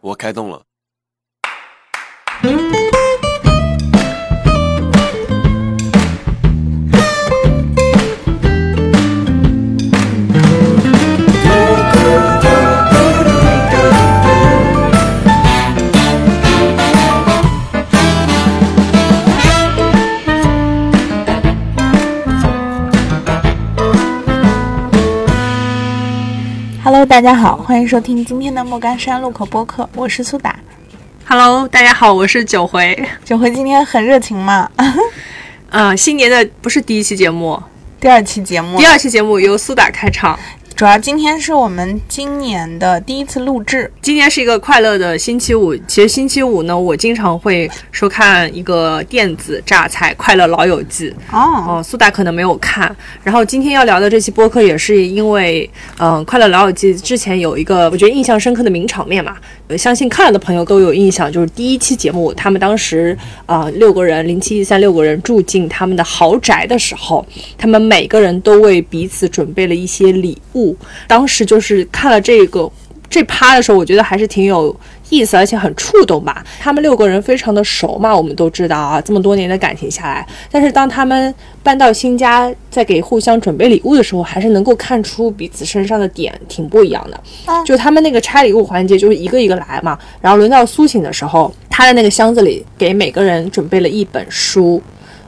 [0.00, 0.69] 我开动了。
[27.00, 30.54] Hello，大家好，欢迎收听今天的莫干山路口播客，我是苏打。
[31.26, 32.94] Hello，大家好，我是九回。
[33.24, 34.70] 九回今天很热情嘛，
[35.70, 37.58] 呃，新年的不是第一期节目，
[37.98, 40.38] 第二期节目第，二期节目由苏打开场。
[40.76, 45.76] 主要今天是我们今年的第一次录制，今天是一个快乐的星期五。
[45.86, 52.96] 其实星期五呢，我经常会收看一个电子榨菜《快乐老友记》哦，哦，苏打可能没有看。
[53.22, 59.36] 然后今天要聊的这期播客也是因为，嗯、快乐老友记》之前有一个我觉得印象深刻的名场面嘛，
[59.68, 67.26] 呃相信看了的朋友都有印象，就是第一期节目，他们当时啊、呃六个人零七一三六个人住进他们的豪宅的时候，
[67.58, 70.59] 他们每个人都为彼此准备了一些礼物。
[71.06, 72.70] 当时就是看了这个
[73.08, 74.74] 这趴的时候，我觉得还是挺有
[75.08, 76.44] 意思，而且很触动吧。
[76.60, 87.20] 他们六个人非常的熟嘛，我们都知道啊，这么多年的感情下来，但是当他们搬到新家，在给互相准备礼物的时候，还是能够看出彼此身上的点挺不一样的。
[87.46, 94.80] 嗯就他们那个拆礼物环节，就是一个一个来嘛，然后轮到苏醒的时候，他的那个箱子里给每个人准备了一本书。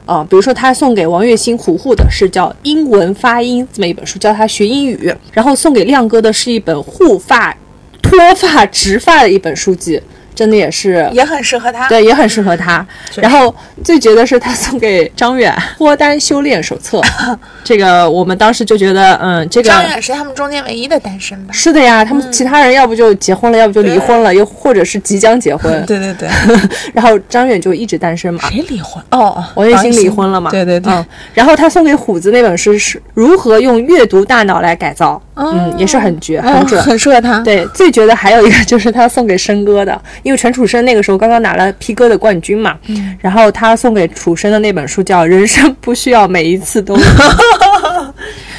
[0.05, 4.97] 啊、比如说他送给王栎鑫糊糊的是叫《英文发音》这么一本书，教他学英语；
[5.31, 7.55] 然后送给亮哥的是一本护发、
[8.01, 10.01] 脱发、植发的一本书籍，
[10.35, 11.87] 真的也是也很适合他。
[11.87, 12.85] 对，也很适合他。
[13.15, 13.53] 然后
[13.83, 16.99] 最绝的是他送给张远《脱单修炼手册》，
[17.63, 21.53] 这个我们当时就觉得，嗯，这个张远是他们中间唯一的单身吧？
[21.53, 25.71] 是的呀，他们其他人要不就结婚了，要不就离婚了，又或者是即将结婚。
[25.85, 26.29] 对 对对，
[26.93, 28.41] 然后张远就一直单身嘛。
[28.49, 29.03] 谁离婚？
[29.11, 30.49] 哦，王栎鑫离婚了嘛？
[30.51, 36.81] 对对对，嗯，然后他送给虎子那本书是如何用阅读大脑来改造，嗯，也是很绝，很哦准。
[36.83, 37.39] 很适合他。
[37.39, 46.97] 对，最绝的还有一个就是他送给申哥的，因为陈楚生那个时候刚刚拿了 P 哥的冠军嘛，嗯然后他送给楚生的那本书叫《人生不需要每一次都》。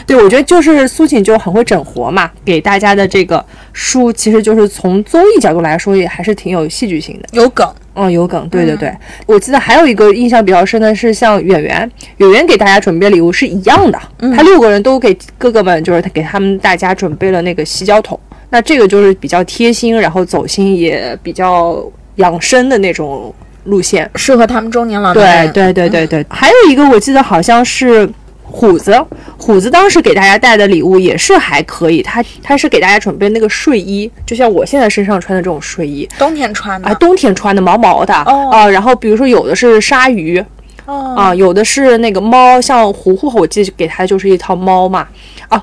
[0.06, 3.42] 对，我觉得就是苏醒就很会整活嘛，给大家的这个
[3.72, 7.28] 书，其实就是从综艺角度来说，也还是挺有戏剧性的。
[7.32, 7.66] 有梗。
[7.97, 8.92] 嗯，有梗，对对对。
[9.24, 13.98] 我记得还有一个印象比较深的是，像演员，演员给大家准备礼物是一样的，
[14.36, 18.19] 他六个人都给哥哥们，就是他给他们大家准备了那个洗脚桶。
[18.54, 21.84] 那这个就是比较贴心，然后走心也比较
[22.16, 23.34] 养生的那种
[23.65, 24.09] 路线。
[24.15, 25.53] 适合他们中年老男对人。
[25.53, 28.09] 对对对对，还有一个我记得好像是
[28.44, 28.97] 虎子，
[29.37, 36.88] 虎子当时给大家带的礼物也是还可以，他他是给大家准备那个睡衣，就像我现在身上穿的这种睡衣，冬天穿的。
[36.88, 40.38] 啊，冬天穿的毛毛的哦啊，然后比如说有的是鲨鱼
[40.86, 45.09] 哦啊，有的是那个猫，像糊糊，我记得给他就是一套猫嘛
[45.48, 45.60] 啊，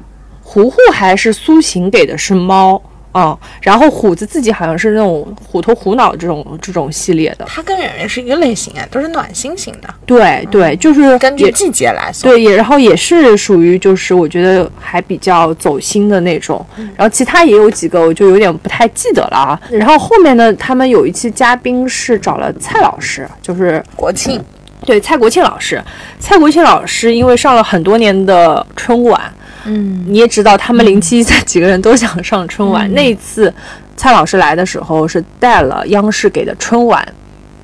[0.51, 2.81] 糊糊还是苏醒给的是猫
[3.13, 12.29] 啊，然后虎子自己好像是那种虎头虎脑这种这种系列的，它跟圆圆是一个类型啊，都是暖心型的，对对，就是根据季节来送。
[12.29, 16.65] 对，也然后也是属于就是我觉得还比较走心的那种，
[16.97, 19.61] 然后其他也有几个我就有点不太记得了啊。
[19.71, 24.37] 然后后面呢，他们有一期嘉宾是找了蔡老师，就是国庆，
[24.85, 25.81] 对蔡国庆老师。
[26.19, 29.21] 蔡国庆老师因为上了很多年的春晚，
[29.65, 32.91] 嗯，你也知道他们零七三几个人都想上春晚。
[32.93, 33.53] 那一次
[33.95, 37.07] 蔡老师来的时候是带了央视给的春晚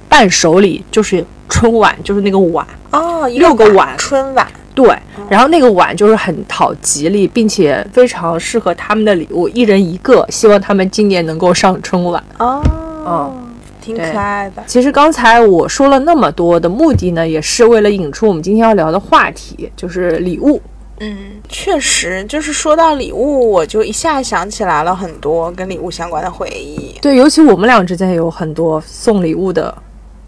[0.07, 2.65] 伴手礼，就是春晚，就是那个碗。
[2.91, 4.95] 哦，六个碗春晚，对，
[5.29, 12.23] 然后那个碗就是很讨吉利，并且非常适合他们的礼物，一人一个，希望他们今年能够上春晚。
[12.37, 13.33] 哦，
[13.81, 14.63] 挺可爱的。
[14.65, 20.61] 其实刚才我说了那么多的目的呢，也是为了引出我们今天要聊的话题，就是礼物。
[20.99, 26.97] 嗯，确实，就是说到礼物，我就一下想起来了很多跟礼物相关的回忆。
[27.01, 29.75] 对，尤其我们俩之间有很多送礼物的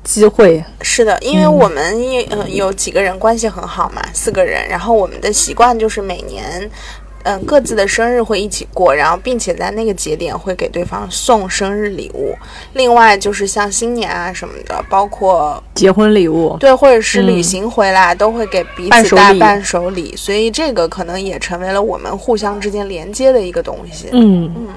[0.03, 0.63] 机会。
[0.81, 6.69] 是的，因为我们也嗯、呃有几个人关系很好嘛，四个人，然后我们的习惯就是每年。
[7.23, 12.35] 嗯，各自的生日会一起过，然后并且在那个节点会给对方送生日礼物。
[12.73, 24.07] 另外就是像新年啊什么的，包括结婚礼物，对，或者是旅行回来，都会给彼此带伴手礼，所以这个可能也成为了我们互相之间连接的一个东西。
[24.11, 24.67] 嗯嗯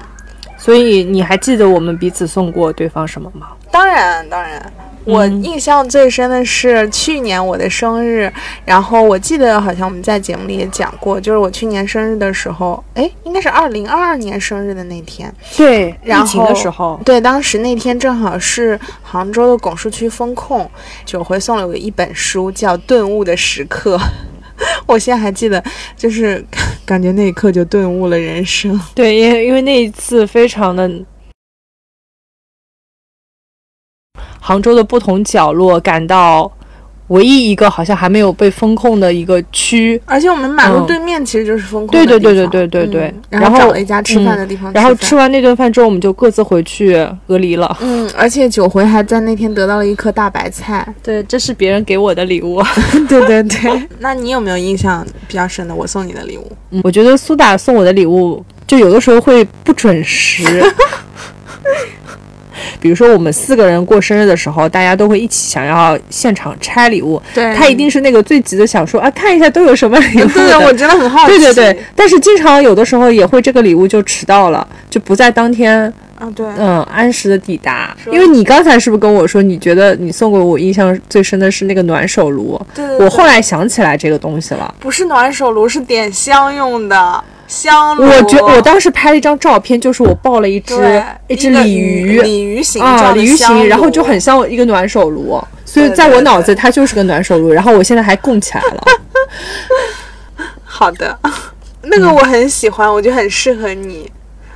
[0.57, 3.49] 所以你还记得我们彼此送过对方什么吗？
[3.69, 4.71] 当然，当然，
[5.05, 8.31] 我印象最深的是去年我的生日，
[8.65, 20.69] 然后我记得好像我们在节目里也讲过，就是我去年生日的时候，哎，应该是二零二二年生日的那天，对，然后疫情的时候，对，当时那天正好是杭州的拱墅区封控，
[21.05, 23.97] 九回送了我一本书，叫《顿悟的时刻》，
[24.85, 25.61] 我现在还记得，
[25.97, 26.43] 就是
[26.85, 28.79] 感觉那一刻就顿悟了人生。
[28.95, 30.89] 对，因为因为那一次非常的。
[34.45, 36.51] 杭州的不同角落，感到
[37.07, 42.05] 唯一一个好像还没有被封控的一个区，而且我们马路嗯对面其实就是封控对。
[42.05, 47.77] 对对对对对对嗯然然后找了一家吃饭的地方然后吃完那顿饭之后，我们就各自回去隔离了。
[47.79, 50.85] 嗯，而且九回还在那天得到了一颗大白菜。
[51.01, 52.61] 对，这是别人给我的礼物。
[53.07, 56.51] 对 对对， 那你有没有印象比较深的我送你的礼物？
[56.83, 60.43] 我觉得苏打送我的礼物，就有的时候会不准时。
[62.79, 70.27] 比如说我们四个人过生日的时候，大家都会一起想要现场拆礼物，对他一定是那个最急的，想说啊，看一下都有什么礼物
[70.65, 71.37] 我真的很好奇。
[71.37, 77.95] 对对对，但是经常有的时候也会这个礼物就迟到了，就不在当天啊对，嗯按时的抵达。
[78.11, 82.59] 因为你刚才是不是跟我说，你觉得你送给我印象最深的是那个暖手炉？
[82.73, 84.73] 对对对我后来想起来这个东西了。
[84.79, 87.23] 不是暖手炉，是点香用的
[87.53, 88.03] 香炉。
[88.03, 98.83] 我觉我当时拍了一张照片，就是我抱了一只一只鲤鱼鲤鱼形啊，鲤鱼形，然后就很像一个暖手炉，所以在我脑子它就是个暖手炉，然后我现在还供起来了。
[100.63, 101.17] 好的，
[101.83, 104.11] 那个我很喜欢，我觉得很适合你。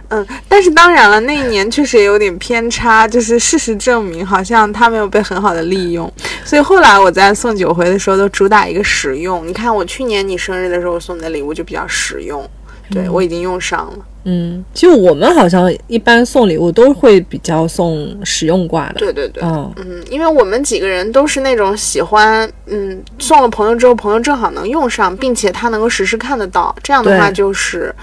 [0.10, 6.10] 嗯，但是当然了，那一年确实也有点偏差，就是事实证明，好像它没有被很好的利用。
[6.46, 9.46] 所以后来我在送酒回的时候，都主打一个实用。
[9.46, 12.50] 你看，我去年你生日的时候送你的礼物就比较实用，
[12.90, 14.06] 对、我已经用上了。
[14.30, 18.96] 嗯，其实我们好像一般送礼物都会比较送实用挂的。
[18.96, 27.96] 对对对，嗯，嗯，因为我们几个人都是那种喜欢，嗯，送了朋友之后，朋友正好能用上，并且他能够实时看得到，这样的话就是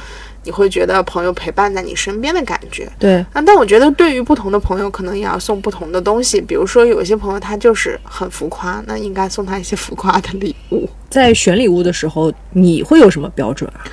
[0.44, 2.90] 你会觉得朋友陪伴在你身边的感觉。
[2.98, 6.40] 对，啊，但我觉得对于不同的朋友，可能也要送不同的东西。
[6.40, 10.88] 比如说，有一些朋友他就是很浮夸，那应该送他一些浮夸的礼物。
[11.10, 13.84] 在选礼物的时候，你会有什么标准啊？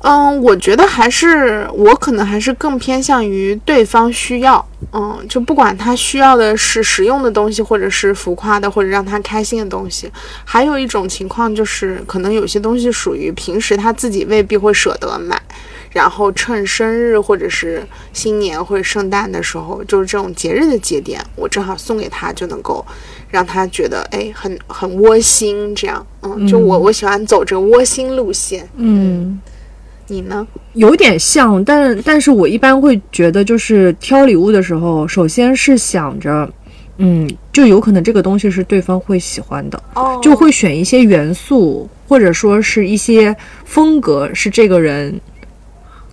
[0.00, 10.10] 嗯，我觉得还是我可能还是更偏向于对方需要，嗯，就不管他需要的是实用的东西，或者是浮夸的，或者让他开心的东西。
[10.44, 15.40] 还有一种情况就是，可能有些东西属于平时他自己未必会舍得买，
[15.90, 22.86] 然后趁生日或者是新年或者圣诞的时候，就是这种节日的节点，我正好送给他，就能够
[23.28, 29.40] 让他觉得哎很很窝心，这样，嗯，就我我喜欢走这个窝心路线，嗯，
[30.08, 30.46] 你呢？
[30.74, 36.48] 有点像，但但是我一般会觉得，就是挑礼物的时候，首先是想着，
[36.98, 40.18] 嗯，就有可能这个东西是对方会喜欢的，哦。
[40.22, 43.34] 就会选一些元素，或者说是一些
[43.64, 45.20] 风格是这个人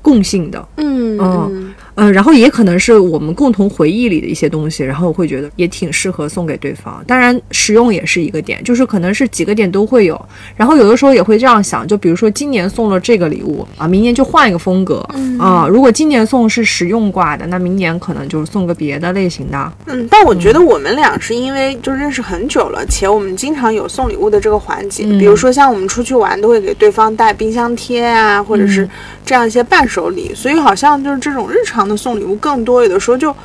[0.02, 7.04] 共性的，嗯嗯呃，然后也可能是我们共同回忆里的一些东西，然后我会觉得也挺适合送给对方。
[7.08, 10.20] 当然，实用也是一个点，就是可能是几个点都会有。
[10.56, 14.98] 然后有的时候也会这样想，就比如说今年送了这个礼物啊，明年就换一个风格、
[15.40, 15.68] 啊。
[15.70, 19.74] 如果今年送是实用挂的，那明年可能就是送个别的类型的。
[19.86, 28.88] 嗯，但我觉得我们俩是因为就认识很久了，且我们经常有送礼物的这个环节，比如说像我们出去玩都会给对方带冰箱贴啊，或者是
[29.26, 33.36] 这样一些伴手礼，所以好像就是这种日常的送礼物更多，有的时候就。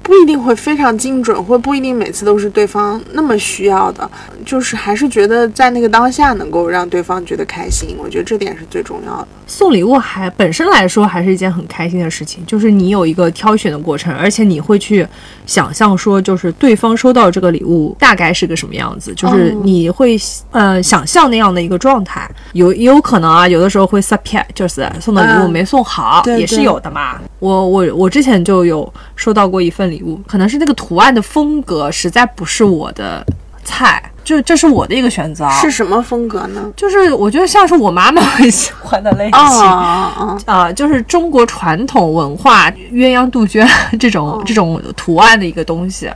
[0.00, 4.10] 不一定会非常精准，或不一定每次都是对方那么需要的，
[4.42, 9.28] 就是还是觉得在那个当下能够让对方觉得开心，我觉得这点是最重要的。
[9.46, 15.06] 送礼物还本身来说还是一件很开心的事情，就是你有一个挑选的过程，而且你会去
[15.48, 20.16] 想象说，就是对方收到这个礼物大概是个什么样子，就是你会、
[20.52, 22.30] 呃想象那样的一个状态。
[22.52, 27.18] 有也有可能啊，有的时候会 surprise，就是送的礼物嗯没送好，对也是有的嘛。
[27.38, 33.24] 我我我之前就有收到过一份礼物，可能是那个图案的风格实在不是我的
[33.64, 35.58] 菜，就这是我的一个选择啊。
[35.60, 36.70] 是什么风格呢？
[36.76, 39.38] 就是我觉得像是我妈妈很喜欢的类型。
[40.44, 43.66] 啊就是中国传统文化鸳鸯杜鹃
[43.98, 46.10] 这种、这种图案的一个东西。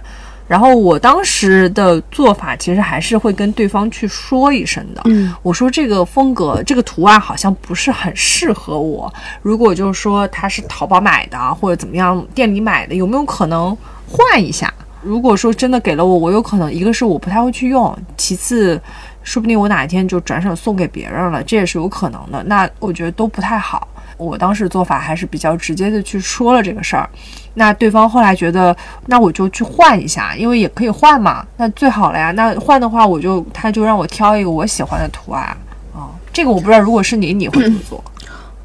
[0.47, 9.11] 然后我当时的做法其实还是会跟对方去说一声的，嗯，我说这个风格、这个图案好像不是很适合我。
[9.41, 13.75] 如果就是说它是淘宝买的或者怎么样店里买的，有没有可能
[14.07, 14.71] 换一下？
[15.03, 18.81] 如果说真的给了我，我有可能一个是我不太会去用，其次
[19.23, 22.43] 说不定我哪一天就转手送给别人了，这也是有可能的。
[22.45, 23.87] 那我觉得都不太好。
[24.17, 27.09] 我当时做法还是比较直接的去说了这个事儿。
[27.55, 32.31] 那对方后来觉得，那我就去换一下，因为也可以换嘛，那最好了呀。
[32.33, 35.45] 那换的话，我就他就让我挑一个我喜欢的图案
[35.93, 36.07] 啊。
[36.33, 38.03] 这个我不知道，如果是你，你会怎么做？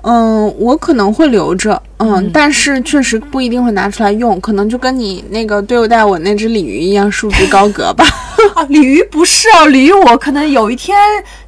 [0.09, 8.05] 嗯，我可能会留着，嗯，但是确实不一定会拿出来用，可能就跟你那个对待我那只鲤鱼一样，束之高阁吧。
[8.55, 10.97] 啊，鲤鱼不是啊，鲤鱼我可能有一天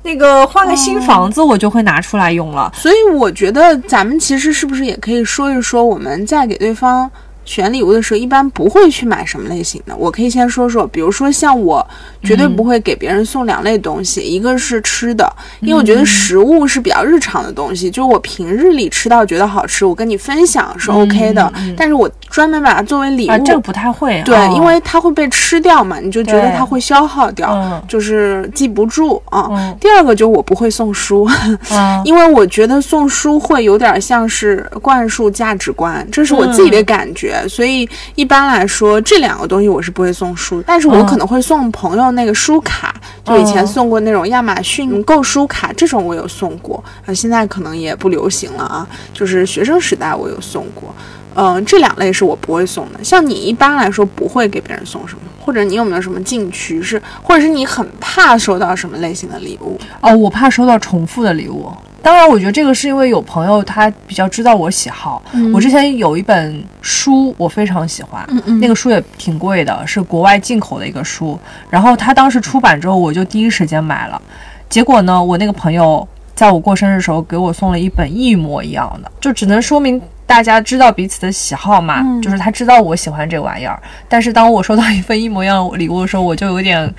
[0.03, 2.69] 那个换个新房子，我就会拿出来用了。
[2.75, 7.09] 所以我觉得咱们其实是不是也可以说一说，我们在给对方。
[7.49, 9.95] 选礼物的时候，一般不会去买什么类型的。
[9.97, 11.83] 我可以先说说，比如说像我，
[12.21, 15.27] 绝对不会给别人送两类东西，一个是吃的，
[15.59, 21.51] 因为我觉得食物是比较日常的东西，就是我平日里吃到觉得好吃，我跟你分享是 OK 的。
[21.75, 24.21] 但是我专门把它作为礼物，这个不太会。
[24.23, 29.49] 对，因为它会被吃掉嘛，你就觉得它会消耗掉，就是记不住啊。
[29.79, 31.27] 第二个就我不会送书，
[32.05, 37.37] 因为我觉得送书会有点像是灌输价值观，这是我自己的感觉。
[37.47, 42.93] 所以一般来说，这两个东西我是不会送书，但是我可能会送朋友那个书卡，
[43.23, 50.93] 就以前送过那种亚马逊购书卡，这种我有送过，啊，现在可能也不流行了啊，就是学生时代我有送过，
[51.35, 53.03] 嗯，这两类是我不会送的。
[53.03, 59.79] 像你一般来说不会给别人送什么，或者你有没有什么禁区是，或者是你很怕收到什么类型的礼物？
[60.01, 61.71] 哦，我怕收到重复的礼物。
[62.01, 65.21] 当然，我觉得这个是因为有朋友他比较知道我喜好。
[65.53, 68.27] 我之前有一本书，我非常喜欢，
[68.59, 71.37] 那个书也挺贵的，是国外进口的一个书。
[71.69, 74.21] 然后他当时出版之后，我就第一时间买了。
[74.69, 83.81] 结果呢，我那个朋友在我过生日的时候给我送了一本一模一样的，就只能说明大家知道彼此的喜好嘛，就是他知道我喜欢这玩意儿。
[84.07, 86.93] 但是当我收到一份一模一样的礼物的时候，我就有点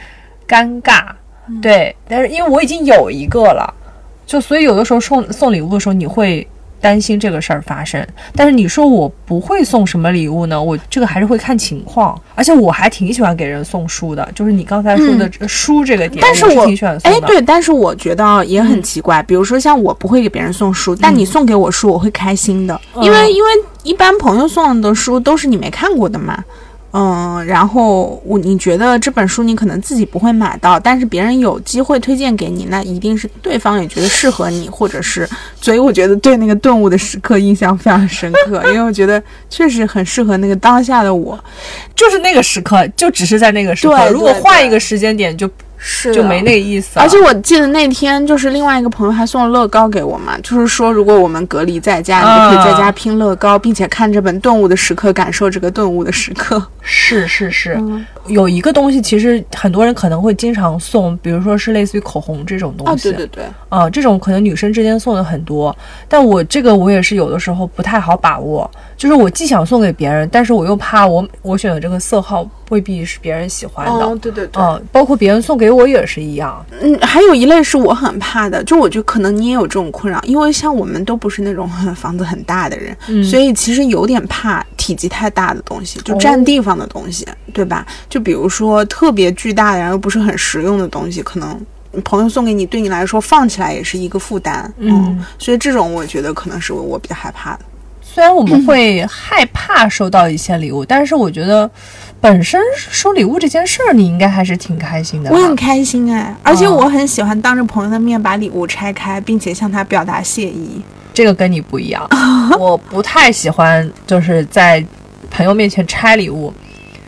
[0.46, 1.04] 尴尬。
[1.60, 3.74] 对，但是因为我已经有一个了。
[4.30, 6.46] 就所以有的时候送送礼物的时候，你会
[6.80, 8.00] 担心这个事儿发生。
[8.36, 10.62] 但是你说我不会送什么礼物呢？
[10.62, 12.16] 我这个还是会看情况。
[12.36, 17.16] 而且我还挺喜欢给人送书的，就是你刚才说的书这个点，但是我挺喜欢送的。
[17.16, 19.20] 哎，对，但是我觉得也很奇怪。
[19.24, 23.50] 比如说像我不会给别人送书，但你送给我书，我会开心的，因为因为
[23.82, 26.44] 一般朋友送的书都是你没看过的嘛。
[26.92, 35.28] 嗯，然后我你觉得这本书你可能自己不会买到，但是别人有机会推荐给你，那一定是对方也觉得适合你，或者是，
[35.60, 41.38] 所以我觉得对那个顿悟的时刻印象非常深刻，因为我觉得确实很适合那个当下的我，
[41.94, 45.48] 就是那个时刻，就只是在那个时刻，如果换一个时间点就。
[45.82, 56.62] 是就没那个意思，而且我记得那天就是另外一个朋友还送了乐高给我嘛，就是说如果我们隔离在家，你就可以在家拼乐高，并且看这本顿悟的时刻，感受这个顿悟的时刻。
[56.82, 57.82] 是是是，
[58.26, 62.92] 有一个东西其实很多人可能会经常送，比如说是类似于口红这种东西。
[62.92, 65.76] 啊，对对对，啊，这种可能女生之间送的很多，
[66.08, 72.48] 但我这个我也是有的时候不太好把握，就是我既想送给别人，但是我又怕我我选的这个色号。
[72.70, 76.64] 未必是别人喜欢的，哦，对对对，嗯，包括别人送给我也是一样。
[76.80, 87.84] 嗯，还有一类是我很怕的，就我觉得可能你也有这种困扰，因为像我们都不是那种房子很大的人，所以其实有点怕体积太大的东西，就占地方的东西，对吧？
[88.10, 91.58] 就比如说特别巨大的，然后又不是很实用的东西，可能
[92.04, 94.70] 朋友送给你，对你来说放起来也是一个负担。
[94.76, 97.60] 嗯，所以这种我觉得可能是我比较害怕的。
[98.02, 101.70] 虽然我们会害怕收到一些礼物，但是我觉得。
[102.22, 105.30] 本身收礼物这件事儿，你应该还是挺开心的。
[105.30, 110.82] 我很开心哎，而且我很喜欢当着朋友的面把礼物拆开，并且向他表达谢意。
[111.14, 112.06] 这个跟你不一样，
[112.60, 114.84] 我不太喜欢就是在
[115.30, 116.52] 朋友面前拆礼物。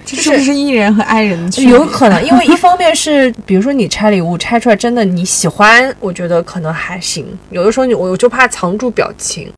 [0.05, 1.63] 这是不是艺人和爱人的？
[1.63, 7.27] 有可能，因为一方面是，比如说你拆礼物拆出来真的你喜欢，我觉得可能还行。
[7.51, 9.51] 有的时候你我就怕藏住表情。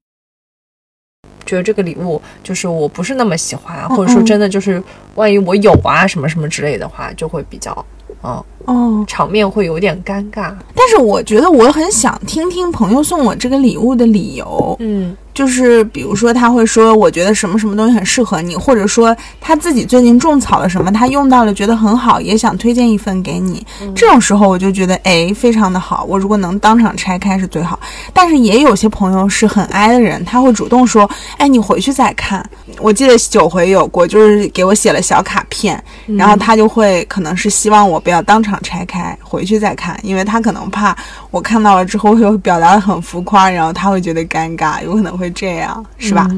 [1.46, 4.82] 觉得这个礼物就是我不是那么喜欢，或者说真的就是
[5.14, 7.86] 万一我有啊什么什么之类的话，就会比较，
[8.22, 10.54] 嗯哦，场面会有点尴尬。
[10.74, 15.16] 但是我觉得我很想听听朋友送我这个礼物的理由，嗯。
[15.34, 23.66] 就是比如说他会说，我觉得什么什么东西很适合你，或者说他自己最近种草了什么，他用到了觉得很好，也想推荐一份给你。
[23.96, 26.04] 这种时候我就觉得，哎，非常的好。
[26.08, 27.76] 我如果能当场拆开是最好。
[28.12, 32.48] 但是也有些朋友是很哀的人，他会主动说，哎，你回去再看。
[32.78, 35.82] 我记得九回有过，就是给我写了小卡片，
[36.16, 40.96] 然后他就会可能是希望我不要当场拆开，回去再看，因为他可能怕
[41.30, 45.30] 我看到了之后会表达的很浮夸，然后他会觉得尴尬，有可能会。
[45.34, 46.30] 这样是吧？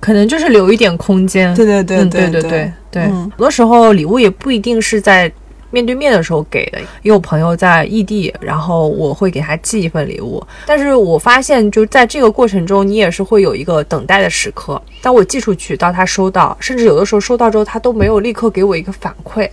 [0.00, 1.54] 可能就是留一点空间。
[1.54, 3.02] 对对对对对对对。
[3.02, 5.30] 很多时候礼物也不一定是在。
[5.72, 10.42] 面对面的时候给的，因为我朋友在异地，然后我会给他寄一份礼物。
[10.64, 14.80] 但是我发现，就在这个过程中，你也是会有一个等待的时刻。
[15.02, 19.50] 当我寄出去到他收到，甚至有的时候收到之后，他都没有立刻给我一个反馈，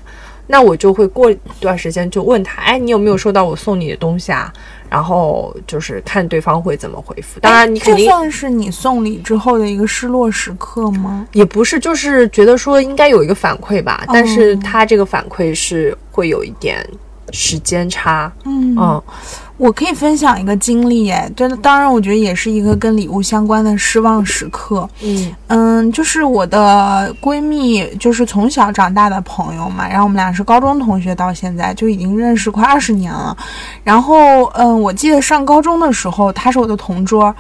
[0.48, 4.52] 那我就会过一段时间就问他，哎，你有没有收到我送你的东西啊？
[4.90, 7.40] 然后就是看对方会怎么回复。
[7.40, 11.26] 当然，你肯定这算是你送礼之后的一个失落时刻吗？
[11.32, 16.88] 也不是，就是觉得说应该有一个反馈吧，但是他这个反馈是会有一点
[17.32, 18.32] 时间差。
[18.46, 19.04] 嗯嗯
[19.64, 24.90] 我可以分享一个经历，哎，这当然我觉得也是一个跟礼物相关的失望时刻。
[25.02, 33.38] 嗯嗯，就是我的闺蜜，就是从小长大的朋友嘛，然后我们俩是高中同学，到现在就已经认识快二十年了。
[33.86, 37.34] 然后，嗯，我记得上高中的时候，她是我的同桌，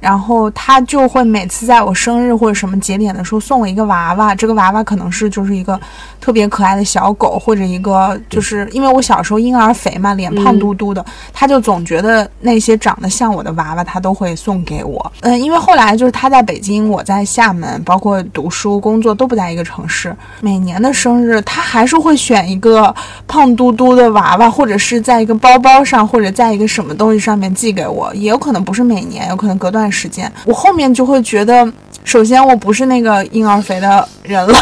[0.00, 5.78] 然后她就会每次在我生日或者什么节点的时候送我一个娃娃，这个娃娃可能是就是一个
[6.20, 15.12] 特别可爱的小狗，或者一个就是因为我小时候婴儿肥嘛，脸胖嘟嘟的，她就总觉得那些长得像我的娃娃，他都会送给我。
[15.20, 20.16] 嗯，因为后来就是他在北京，我在厦门，包括读书、工作都不在一个城市。
[20.40, 22.94] 每年的生日，他还是会选一个
[23.26, 28.10] 胖嘟嘟的娃娃，或者是在一个包包上，或者在一个什么东西上面寄给我。
[28.14, 30.32] 也有可能不是每年，有可能隔段时间。
[30.46, 31.70] 我后面就会觉得，
[32.08, 34.54] 首先我不是那个婴儿肥的人了。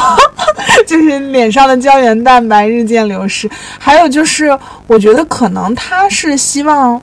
[0.85, 3.49] 就是脸上的胶原蛋白日渐流失，
[3.79, 4.57] 还有就是，
[4.89, 7.01] 我觉得可能他是希望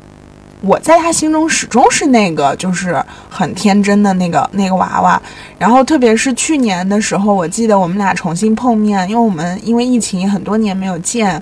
[0.62, 5.22] 我在他心中始终是那个就是很天真的那个那个娃娃。
[5.58, 11.42] 然后特别是去年的时候，我记得我们俩重新碰面，因为我们因为疫情很多年没有见，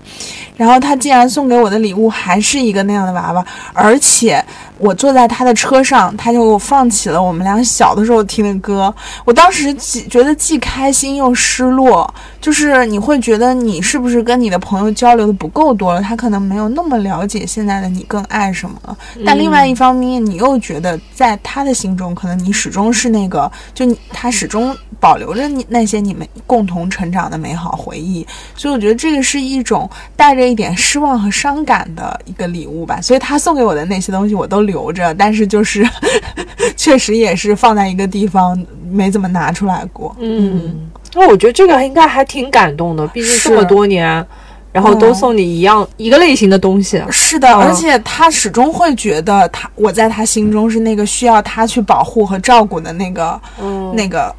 [0.55, 3.43] 然后他竟然送给我的礼物还是一个那样的娃娃，
[3.73, 4.43] 而且
[4.81, 8.93] 我坐在他的车上，他就给我放起了我们俩小的时候听的歌。
[9.23, 12.11] 我当时既觉得既开心又失落，
[12.41, 18.97] 就是你会觉得你是不是跟你的朋友交流的不够多了，他可能没有那么了解现在的你更爱什么了。
[19.23, 28.25] 但另外一方面，你又觉得在他的心中，可能你始终是那个，就你他始终保留着你那些你们共同成长的美好回忆。
[28.55, 32.99] 所以我觉得这个是一种带着一点失望和伤感的一个礼物吧。
[32.99, 35.87] 所以他送给我的那些东西我都留着，但是就是
[36.77, 38.57] 确实也是放在一个地方
[38.89, 40.15] 没怎么拿出来过。
[40.19, 44.25] 嗯，那我觉得这个应该还挺感动的，毕竟这么多年，
[44.71, 47.03] 然后都送你一样、一个类型的东西。
[47.09, 54.33] 是的，而且他始终会觉得他我在他心中是那个需要他去保护和照顾的那个、嗯那个。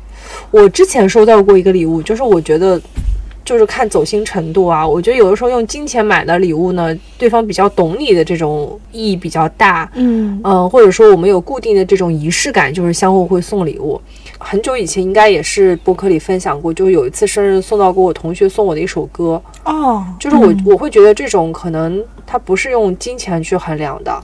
[0.50, 2.80] 我之前收到过一个礼物，就是我觉得。
[3.44, 10.40] 就是看走心程度啊，我觉得有的时候用金钱买的礼物呢，对方比较懂你的这种意义比较大，嗯。
[10.44, 14.00] 嗯，或者说我们有固定的这种仪式感，就是相互会送礼物。
[14.38, 24.20] 很久以前应该也是博客里分享过，就有一次生日送到过我同学送我的一首歌，哦，就是我、我会觉得这种可能它不是用金钱去衡量的，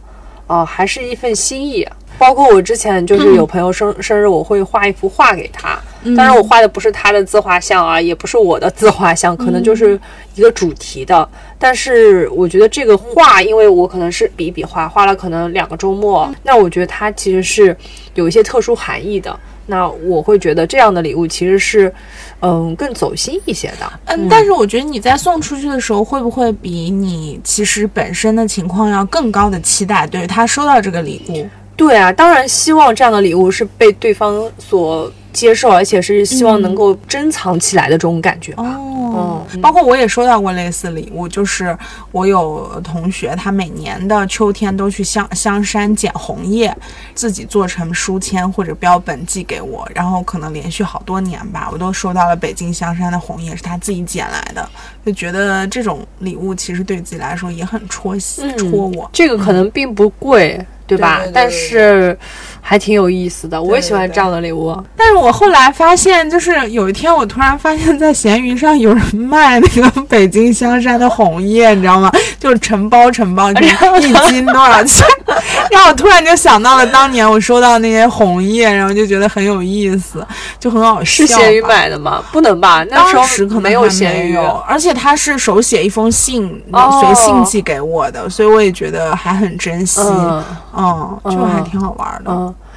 [0.48, 1.86] 啊、还是一份心意。
[2.18, 5.78] 包括我之前就是有朋友生、生日，我会画一幅画给他，
[6.16, 9.96] 当然我画的不是他的自画像啊，也不是我的自画像，可能就是
[10.34, 11.28] 一个主题的。
[11.60, 17.76] 但是我觉得这个画，因为我可能是比一笔画，画了可能两个周末，那我觉得它其实是
[18.14, 19.38] 有一些特殊含义的。
[19.68, 21.92] 那我会觉得这样的礼物其实是，
[22.40, 23.92] 嗯，更走心一些的。
[24.06, 31.46] 嗯，但是我觉得你在送出去的时候，会不会比你其实本身的情况要更高的期待，对于他收到这个礼物？
[31.78, 38.64] 对啊，当然希望这样的礼物是被对方所接受，而且是希望能够珍藏起来的这种感觉吧。
[38.64, 41.76] 哦，嗯包括我也收到过类似礼物，就是
[42.10, 46.76] 我有同学，他每年的秋天都去香香山捡红叶，
[47.14, 54.68] 自己做成书签或者标本寄给我，然后可能连续好多年吧，我都收到了北京香山的红叶，是他自己捡来的，
[55.06, 59.08] 就觉得这种礼物其实对自己来说也很戳心、戳我。
[59.12, 61.18] 这个可能并不贵，对吧？
[61.18, 62.18] 对对对但是
[62.60, 64.76] 还挺有意思的，我也喜欢这样的礼物。
[64.96, 72.10] 但是我后来发现，就是有一天我突然发现，在闲鱼上有人卖那个北京香山的红叶，你知道吗？
[72.40, 75.06] 就是成包成包，就是一斤多少钱？
[75.70, 80.26] 然后我突然就想到了当年我收到那些红叶，然后就觉得很有意思，
[80.58, 81.04] 就很好笑吧。
[81.04, 82.22] 是闲鱼买的吗？
[82.32, 82.84] 不能吧？
[82.90, 84.38] 那时当时可能候没有还闲鱼。
[84.66, 90.44] 而且他是手写一封信，哦随信寄给我的，所以我也觉得还很珍惜，嗯
[90.78, 92.30] 嗯，就还挺好玩的。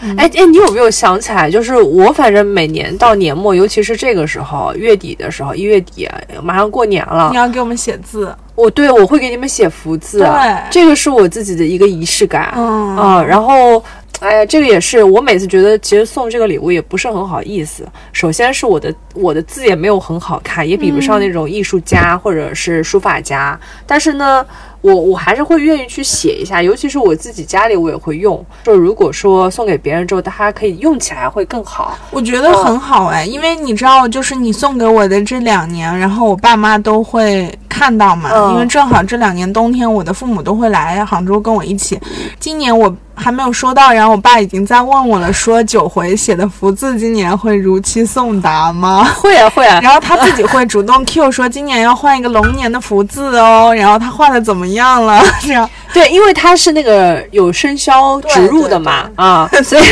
[0.04, 1.52] 嗯，哎哎，你有没有想起来？
[1.52, 6.10] 就是我反正每年到年末，尤其是这个时候，月底的时候，一月底
[6.42, 12.52] 马上过年了你，要给我们写字，我对我会给你们写福字，对这个是我自己的一个仪式感。
[12.56, 13.84] 嗯啊，然后
[14.20, 17.88] 哎呀，这个也是，我每次觉得其实送这个礼物也不是很好意思。
[18.12, 24.44] 首先是我的我的字也没有很好看，也比不上那种艺术家或者是书法家，但是呢。
[24.82, 28.44] 我我还是会愿意去写一下，尤其是我自己家里我也会用。
[28.64, 31.98] 就如果说送给别人之后，他可以用起来会更好。
[32.10, 42.00] 我觉得很好哎，因为你知道，就是你送给我的这两年，然后我爸妈都会看到嘛，因为正好这两年冬天，我的父母都会来杭州跟我一起。
[42.40, 42.94] 今年我。
[43.16, 49.04] 还没有收到，然后我爸已经在问我了，说九回写的福字今年会如期送达吗？
[49.16, 55.22] 会啊会啊， 然后他自己会主动 Q 说今年要换一个龙年的福字哦，然后他画的怎么样了？
[55.42, 59.84] 这样对，因为他是那个有生肖植入的嘛啊， 所以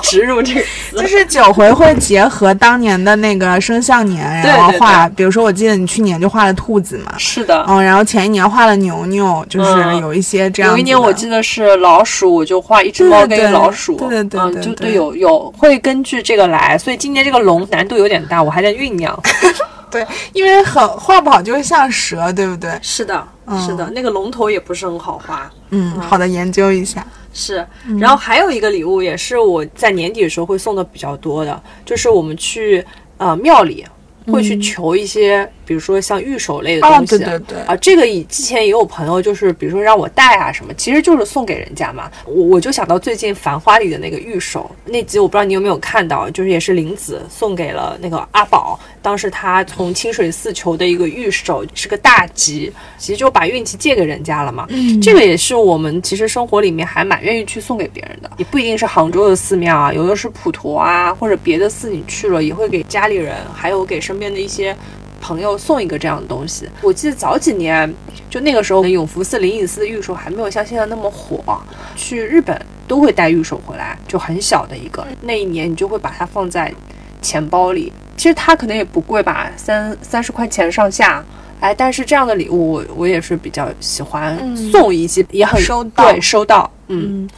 [0.00, 10.70] 植入这个就是九回会结合当年的那个生肖年，然后画，比如说我记得你去年就画了兔子嘛，是的，嗯，然后前一年画了牛牛，就是有一些这样。
[10.70, 12.51] 有一年我记得是老鼠，我就。
[12.60, 19.18] 画一只猫跟一老鼠，对对对，就对有有会根据这个来，所以今年这个龙难度有点大，我还在酝酿。
[19.90, 22.78] 对，因为很画不好就会像蛇，对不对？
[22.80, 23.28] 是的，
[23.66, 25.50] 是的，那个龙头也不是很好画。
[25.68, 27.06] 嗯，好的，研究一下。
[27.34, 27.66] 是，
[27.98, 32.84] 然后还有一个礼物也是我在年底的时候会送的比较多的，就是我们去
[33.18, 33.86] 呃庙里
[34.26, 35.48] 会去求一些。
[35.64, 42.10] 比如说像玉手类的东西，对对对啊，这个以之前也有朋友就是，比如说让我带啊什么，其实就是送给人家嘛。
[42.26, 54.66] 我我就想到最近《繁花》里的那个玉手那集，我不知道你有没有看到，就是也是林子送给了那个阿宝，当时他从清水寺求的一个玉手，是个大吉，其实就把运气借给人家了嘛。
[54.68, 64.76] 嗯，这个也是我们其实生活里面还蛮愿意去送给别人的，也不一定是杭州的寺庙啊，有的是普陀啊或者别的寺，你去了也会给家里人，还有给身身边的一些。
[65.24, 67.88] 朋友送一个这样的东西，我记得早几年，
[68.28, 71.62] 就那个时候永福寺、灵隐寺的玉手还没有像现在那么火，
[71.94, 75.06] 去日本都会带玉手回来，就很小的一个。
[75.20, 76.74] 那一年你就会把它放在
[77.20, 81.24] 钱包里，其实它可能也不贵吧，三三十块钱上下。
[81.62, 87.28] 哎，但是这样的礼物我我也是比较喜欢送一些，也很收到，对，收到，嗯。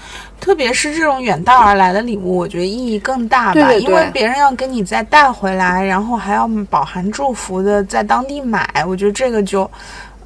[0.41, 9.71] 特别是这种远道而来的礼物，我觉得意义更大吧，因为别人要给你再带回来，然后还要饱含祝福的在当地买，我觉得这个就，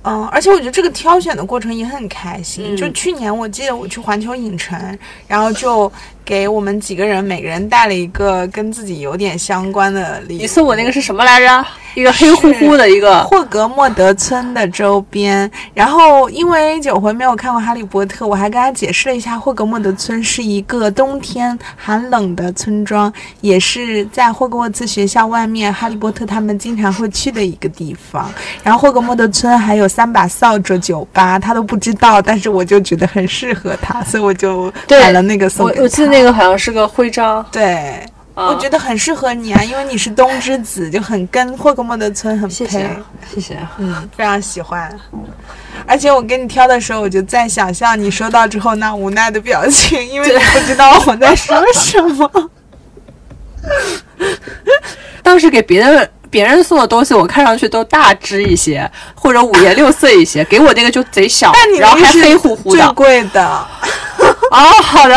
[0.02, 2.76] 嗯，而且我觉得这个挑选的过程也很开心。
[2.76, 5.92] 就去年我记得我去环球影城，然后就。
[6.28, 10.40] 给我们几个人，每个人带了一个跟自己有点相关的礼物。
[10.42, 11.66] 你送我那个是什么来着？
[11.94, 15.50] 一个黑乎乎的一个霍格莫德村的周边。
[15.74, 23.10] 然后因为九回没有看过《哈利波特》，我还跟他解释了一下，霍格莫德村是一个冬天寒冷的村庄，
[23.40, 28.30] 也是在霍格沃茨学校外面，哈利波特他们经常会去的一个地方。
[28.62, 35.80] 然后霍格莫德村还有三把扫帚酒吧，他都不知道，但是我就觉得很适合他，所以我就买了那个送给他。
[35.80, 38.04] 那个好像是个徽章，对，
[38.34, 42.54] 我觉得很适合你啊，因为你是冬之子，就很跟霍格莫德村很配。
[42.54, 42.90] 谢谢，
[43.34, 44.94] 谢谢，嗯，非常喜欢。
[45.86, 52.30] 而且我给你挑的时候，我就在想象你收到之后那无奈的表情，因为你不知道我在说什么。
[55.22, 63.44] 当时给别人别人送的东西，我看上去都大只一些，或者五颜六色一些，给我那个就贼小， 然后还黑乎乎的，最贵的。
[64.50, 65.16] 哦，好的。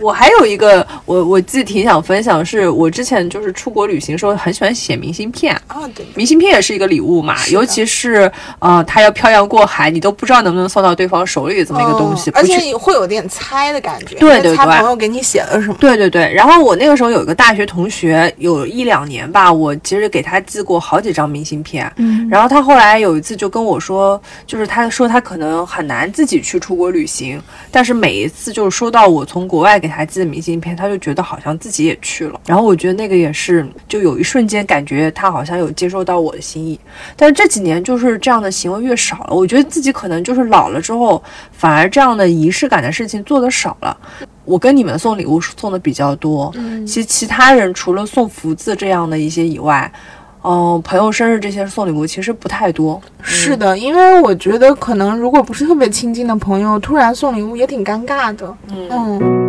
[0.00, 15.76] 我还有一个，我我自己挺想分享，是我之前就是出国旅行时候很喜欢写明信片啊，对，明信片也是一个礼物嘛，尤其是呃，它要漂洋过海，你都不知道能不能送到对方手里这么一个东西，而且会有点猜的感觉，对对对，朋友给你写的什么？
[15.80, 16.32] 对对对。
[16.32, 29.96] 然后我那个时候有一个大学同学，有一两年吧，我其实给他寄过好几张明信片，嗯，然后他后来有一次就跟我说，就是他说他可能很难自己去出国旅行，但是每一次就是收到我从国外给。
[29.96, 32.40] 给他寄的明信片，他就觉得好像自己也去了。
[32.44, 36.76] 然后我觉得那个也是，就有一瞬间感觉他好像有接受到我的心意。
[37.14, 41.22] 但是这几年就是这样的行为越少了，我觉得自己可能就是老了之后，
[41.52, 43.96] 反而这样的仪式感的事情做的少了。
[44.44, 46.52] 我跟你们送礼物送的比较多，
[46.84, 49.90] 其实其他人除了送福字这样的一些以外。
[50.48, 53.02] 嗯，朋友生日这些送礼物其实不太多。
[53.20, 58.56] 是的，因为我觉得可能如果不是特别亲近的朋友，突然送礼物也挺尴尬的。
[58.68, 59.18] 嗯。
[59.18, 59.45] 我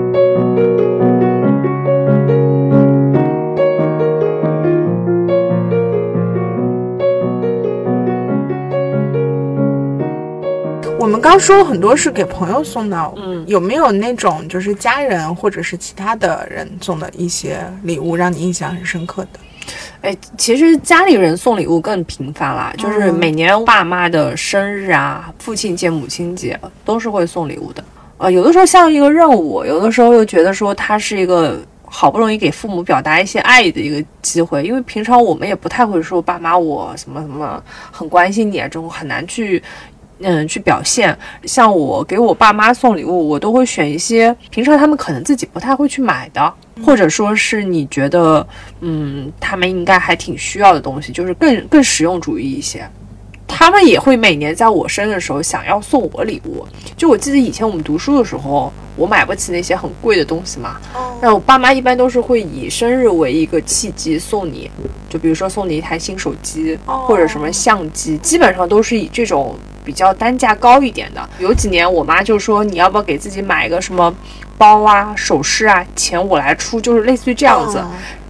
[11.08, 19.40] 们刚说很多是给朋友送的，嗯，有没有那种就是家人或者是其他的人送的一些礼物让你印象很深刻的？
[20.02, 27.84] 哎，其实家里人送礼物更频繁啦，就是每年爸妈的生日啊、父亲节、母亲节都是会送礼物的。
[28.18, 39.62] 呃，有的时候像一个任务，有的时候又觉得说它是一个好不容易给父母表达一些爱意的一个机会，因为平常我们也不太会说爸妈我什么什么很关心你啊，这种很难去。
[40.20, 41.18] 嗯，去表现。
[41.44, 46.54] 像我给我爸妈送礼物，我都会选一些平常他们可能自己不太会去买的，
[46.84, 48.46] 或者说是你觉得，
[48.82, 52.90] 嗯，他们应该还挺需要的东西，就是更更实用主义一些。
[53.48, 56.68] 他们也会每年在我生日的时候想要送我礼物。
[56.96, 60.78] 就我记得以前我们读书的时候，我买不起那些很贵的东西嘛，
[61.22, 64.70] 那我爸妈一般都是会以生日为一个契机送你，
[65.10, 69.56] 就比如说送你一台新手机或者什么相机，基本上都是以这种
[69.86, 71.30] 比较单价高一点的。
[71.40, 74.14] 有几年我妈就说你要不要给自己买一个什么
[74.58, 77.84] 包啊、首饰啊，钱我来出，就是类似于这样子。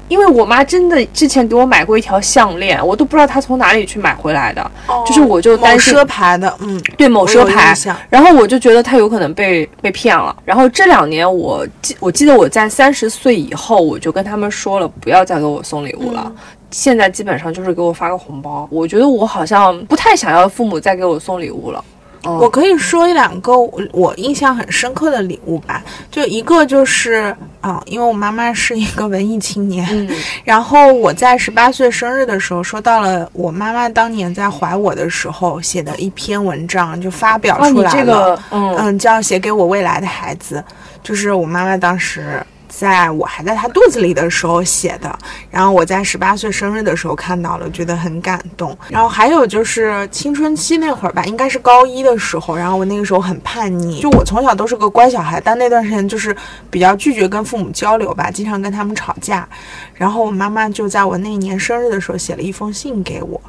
[0.08, 4.72] 因为我妈真的之前给我买过一条项链，我都不知道她从哪里去买回来的，
[5.06, 7.76] 就是我就担心奢牌的，嗯，对某奢牌
[8.10, 10.36] 然后我就觉得她有可能被被骗了。
[10.46, 16.32] 然后这两年我记我记得我在三十岁以后，我就跟他们说了，不要再给我送礼物了。
[16.72, 21.84] 现在基本上就是给我发个红包，我觉得我好像不太想要父母再给我送礼物了。
[22.28, 22.38] 嗯。
[22.38, 30.10] 我可以说一两个我我印象很深刻的礼物吧，就一个就是啊、因为我妈妈是一个文艺青年，嗯。
[30.46, 37.98] 然后我在十八岁生日的时候收到了我妈妈当年在怀我的时候写的一篇文章，就发表出来了。
[37.98, 40.64] 这个嗯嗯，叫写给我未来的孩子，
[41.04, 42.42] 就是我妈妈当时
[42.78, 45.18] 在我还在她肚子里的时候写的，
[45.50, 48.78] 然后我在十八岁生日的时候看到了，觉得很感动。
[48.88, 56.36] 然后还有就是青春期那会儿吧，应该是高一的时候，然后我那个时候很叛逆，就我从小都是个乖小孩，但那段时间就是
[56.70, 59.50] 比较拒绝跟父母交流吧，经常跟他们吵架。
[59.96, 63.42] 然后我妈妈就在我那一年生日的时候写了一封信给我。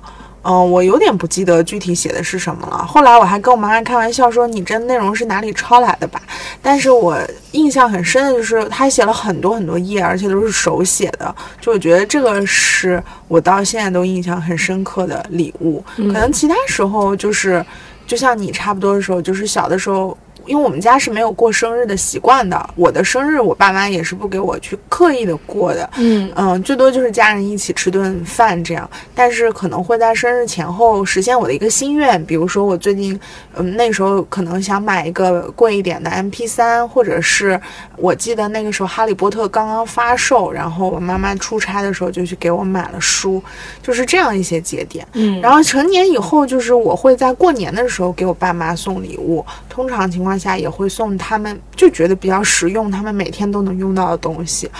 [0.50, 2.78] 嗯，我有点不记得具体写的是什么了。
[2.78, 6.18] 后来我还跟我妈妈开玩笑说：“你这内容是哪里抄来的吧？”
[6.62, 7.18] 但是我
[7.52, 11.34] 印象很深的就是她写了很多很多页，而且都是手写的。
[11.60, 15.84] 就我觉得这个是我到现在都印象很深刻的礼物。
[15.96, 17.62] 可能其他时候就是，
[18.06, 20.16] 就像你差不多的时候，就是小的时候。
[20.48, 33.18] 因为我们家是没有过生日的习惯的，我的生日我爸妈也是不给我去刻意的过的，嗯嗯，最多就是家人一起吃顿饭这样，但是可能会在生日前后实现我的一个心愿，比如说我最近，
[33.56, 37.60] 嗯，那时候可能想买一个贵一点的 MP 三或者是
[37.96, 43.42] 我记得那个时候《哈利波特》刚刚发售，然后我妈妈出差的时候就去给我买了书，
[43.82, 45.06] 就是这样一些节点。
[45.12, 54.70] 嗯，然后成年以后，就是我会在过年的时候给我爸妈送礼物，通常情况下也会送他们就觉得比较实用，他们每天都能用到的东西。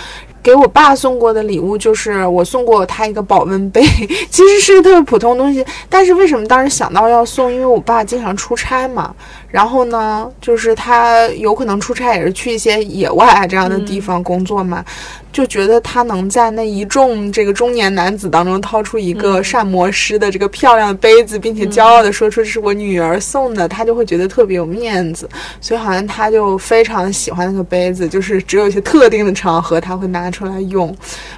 [0.43, 3.83] 给我爸送过的礼物就是我送过他一个保温杯，
[4.31, 7.53] 其实是个特别普通的东西，但是为什么当时想到要送？
[7.53, 9.15] 因为我爸经常出差嘛，
[9.51, 14.85] 然后呢，就是他有可能出差也是去一些野外啊这样的地方工作嘛，
[15.33, 25.29] 就觉得他能在那一众这个中年男子当中掏出一个膳魔师的这个漂亮的杯子，并且骄傲的说出这是我女儿送的，他就会觉得特别有面子，
[25.61, 30.95] 所以好像他就非常喜欢那个杯子，就是只有一些特定的场合他会拿出来用，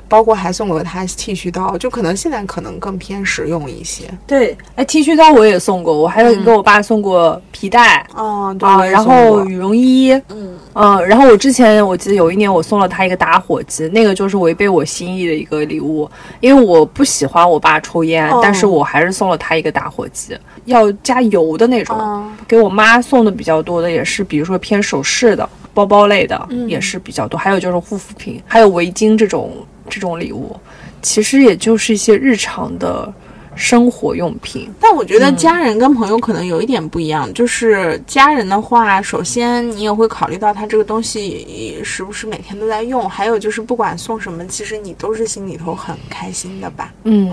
[0.09, 4.05] 包括还送过他剃须刀，就可能现在可能更偏实用一些。
[4.27, 8.07] 对，哎，剃须刀我也送过，我还有给我爸送过皮带。
[8.15, 10.59] 哦，对，啊，然后羽绒衣，嗯。
[10.73, 18.41] 嗯，然后我之前我记得有一年我送了他一个打火机，那个就是违背我心意的一个礼物，因为我不喜欢我爸抽烟，哦。
[18.43, 21.97] 但是我还是送了他一个打火机，要加油的那种。
[22.01, 26.69] 嗯给我妈送的比较多的也是，比如说偏首饰的、包包类的、嗯。
[26.69, 29.53] 也是比较多，还有就是护肤品，还有围巾这种
[29.91, 30.57] 这种礼物，
[31.03, 33.13] 其实也就是一些日常的
[33.55, 34.71] 生活用品。
[34.81, 46.95] 但我觉得家人跟朋友可能有一点不一样，就是家人的话，首先你也会考虑到他这个东西是不是每天都在用，还有就是不管送什么，其实你都是心里头很开心的吧。
[47.05, 47.31] 嗯，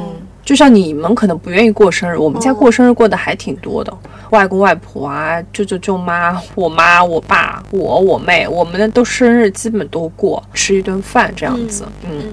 [0.48, 3.94] 就像你们可能不愿意过生日，我们家过生日过得还挺多的，
[4.30, 12.24] 外公外婆啊，舅舅舅妈，我妈我爸我我妹，我们的都生日基本都过，吃一顿饭这样子，嗯。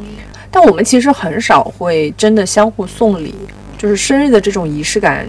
[0.49, 3.35] 但我们其实很少会真的相互送礼，
[3.77, 5.27] 就是生日的这种仪式感。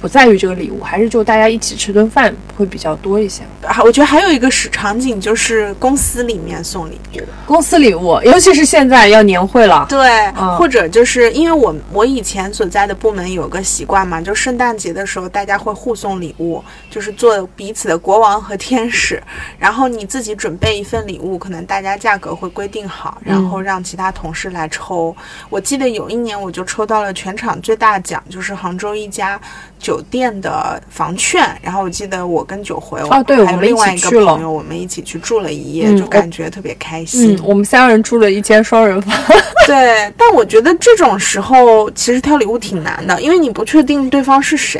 [0.00, 3.42] 不在于这个礼物，还是就大家一起吃顿饭会比较多一些。
[3.62, 7.20] 还我觉得还有一个是场景，就是公司里面送礼物。
[7.44, 10.08] 公司礼物，尤其是现在要年会了，对，
[10.38, 19.20] 嗯或者就是因为我我以前所在的部门有个习惯嘛，就圣诞节的时候大家会互送礼物，就是做彼此的国王和天使，
[19.58, 25.14] 然后你自己准备一份礼物，可能大家价格会规定好，然后让其他同事来抽。
[25.50, 29.40] 我记得有一年我就抽到了全场最大奖，就是杭州一家
[29.88, 37.34] 酒店的房券，然后我记得我跟九回，哦对还有另外一个朋友，我们一起去住了一夜，就感觉特别开心。
[37.34, 39.16] 嗯，我们三个人住了一间双人房。
[39.66, 44.78] 对，但我觉得这种时候其实挑礼物挺难的，因为你不确定对方是谁。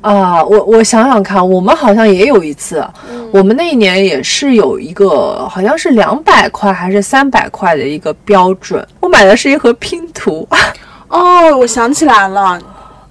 [0.00, 2.84] 啊，我我想想看，我们好像也有一次，
[3.30, 8.84] 我们那一年也是有一个，好像是两百块还是三百块的一个标准。
[8.98, 10.48] 我买的是一盒拼图，
[11.06, 12.60] 哦，我想起来了，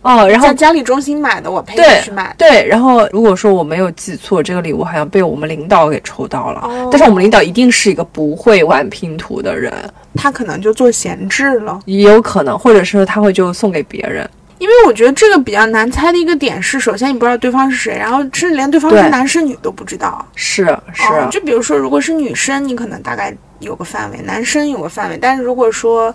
[0.01, 2.33] 哦，然后在嘉里中心买的，我陪你去买。
[2.37, 9.71] 对，然后如果说我没有记错，这个礼物好像被我们领导给抽到了，哦但是我们领导一定是一个不会玩拼图的人，
[10.15, 14.27] 他可能就做闲置了，也有可能，或者是他会就送给别人。
[14.57, 20.23] 因为我觉得这个比较难猜的一个点是，首先你不知道对方是谁，然后甚至连对方是男是女都不知道。
[20.35, 25.17] 是是，哦，就比如说，如果是女生，你可能大概有个范围；男生有个范围。
[25.19, 26.13] 但是如果说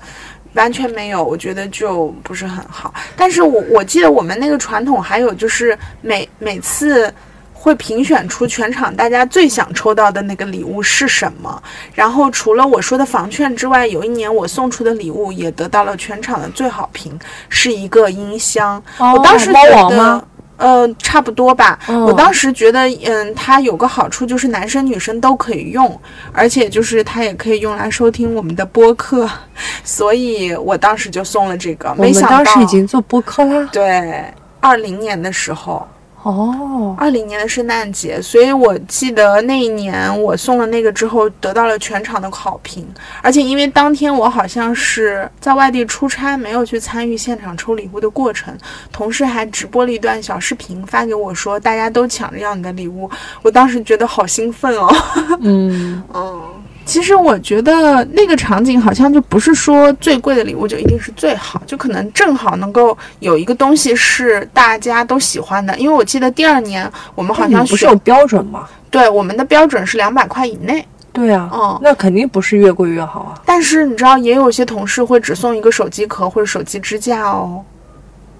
[0.57, 2.93] 完全没有，我觉得就不是很好。
[3.15, 7.13] 但是我我记得我们那个传统还有就是每每次
[7.53, 11.63] 会评选出全场大家最想抽到的那个礼物是什么。
[11.95, 18.83] 然后除了我说的房券之外，有一年我送出的礼物也得到了全场的最好评，是一个音箱。
[18.99, 20.29] 我当时觉得？
[20.57, 21.79] 呃，差不多吧。
[21.89, 26.01] 嗯我当时觉得，嗯，它有个好处就是男生女生都可以用，
[26.33, 29.29] 而且就是它也可以用来收听我们的播客，
[29.85, 31.91] 所以我当时就送了这个。
[31.91, 33.69] 我们没想到，当时已经做播客了。
[33.73, 34.25] 对，
[34.61, 35.87] 二零年的时候，
[36.27, 42.85] 哦，二零年的圣诞节，所以我记得那一年我送了那个之后，得到了全场的好评。
[43.23, 48.53] 而且因为当天我好像是在外地出差，没有去参与现场抽礼物的过程，
[48.91, 53.09] 同事还直播了一段小视频发给我说，大家都抢着要你的礼物，
[53.43, 54.93] 我当时觉得好兴奋哦。
[55.41, 56.43] 嗯， 嗯，
[56.87, 65.77] 其实我觉得那个场景好像就不是说最贵的礼物就一定是最好，就可能正好能够有一个东西是大家都喜欢的。
[65.79, 68.69] 因为我记得第二年我们好像不是有标准吗？
[68.89, 73.43] 对我们的标准是两百块以内，对啊，嗯那肯定不是越贵越好啊。
[73.45, 77.65] 但是你知道也有些同事会只送一个手机壳或者手机支架哦。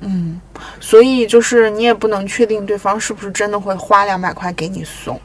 [0.01, 0.41] 嗯，
[0.79, 5.21] 所以就是你也不能确定对方是不是真的会花两百块给你送。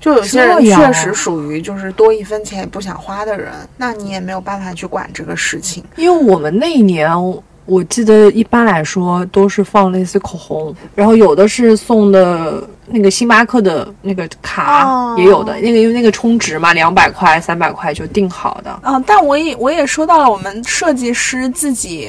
[0.00, 5.82] 就有些人确实属于就是多一分钱也不想花的人，那你也没有办法去管这个事情。
[5.96, 7.10] 因为我们那一年，
[7.64, 18.80] 我记得一般来说都是放类似口红，然后有的是送的那个星巴克的那个卡，哦也有的那个因为那个充值嘛，两百块、三百块就定好的。
[18.84, 22.08] 嗯，但我也我也收到了我们设计师自己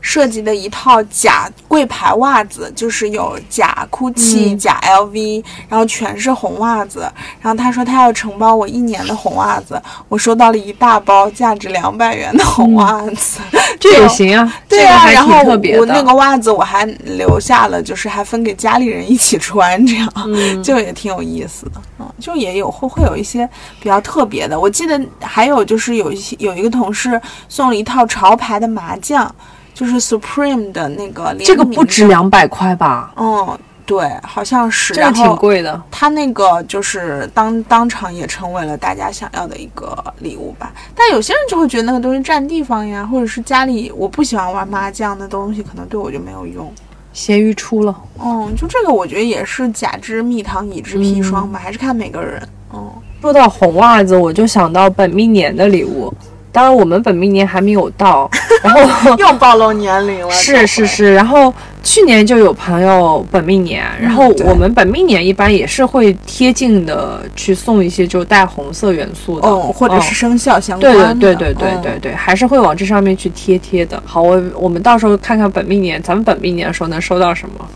[0.00, 7.00] 设计的一套假贵牌袜子，就是有假 GUCCI、嗯假 LV，然后全是红袜子。
[7.40, 13.40] 然后他说他要承包我一年的红袜子，我收到了一大包价值两百元的红袜子。
[13.78, 15.40] 这也行啊，对啊，然后。
[15.78, 21.72] 我那个袜子我还留下了，就是还分给家里人一起穿，这样、嗯 就也挺有意思的。
[21.98, 23.48] 嗯，就也有会会有一些
[23.80, 24.58] 比较特别的。
[24.58, 29.34] 我记得还有就是有一些有一个同事送了一套潮牌的麻将，
[29.80, 32.06] 就是 Supreme 的那个这个不止。
[32.06, 33.14] 两百块吧？
[33.16, 34.92] 嗯，对，好像是。
[34.92, 35.80] 这个挺贵的。
[35.90, 40.70] 它那个就是当当场也成为了大家想要的一个礼物吧。
[40.94, 46.70] 但有些人就会觉得那个东西占地方呀，或者是家里我不喜欢玩麻将的东西，可能对我就没有用。
[47.14, 52.46] 咸鱼出了，嗯，就这个我觉得也是甲之蜜糖，乙之砒霜吧，还是看每个人。
[52.74, 56.12] 嗯，说到红袜子，我就想到本命年的礼物。
[56.52, 58.28] 当然，我们本命年还没有到，
[58.62, 60.30] 然后 又暴露年龄了。
[60.30, 71.14] 是是是，然后去年就有朋友本命年，然后我们本命年一般也是会贴近的去送一些就带红色元素的，哦，或者是嗯生肖相关的。
[71.14, 74.02] 对对对对对对对，还是会往这上面去贴贴的。
[74.04, 77.66] 好，我我们到时候看看本命年，咱们本命年的时候能收到什么？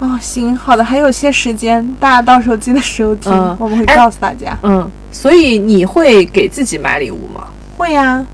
[0.00, 4.56] 哦，行，好的，还有些时间，大家到时候记得收听，嗯我们会哎告诉大家。
[4.62, 7.42] 嗯，所以你会给自己买礼物吗？
[7.78, 8.26] 会呀、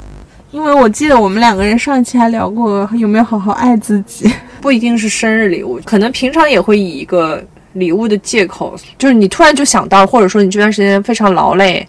[0.51, 4.29] 因为我记得我们两个人上一期还聊过有没有好好爱自己。
[4.63, 11.87] 不一定是生日礼物，可能平常也会以一个礼物的借口，就是你突然就想到，或者说你这段时间非常劳累，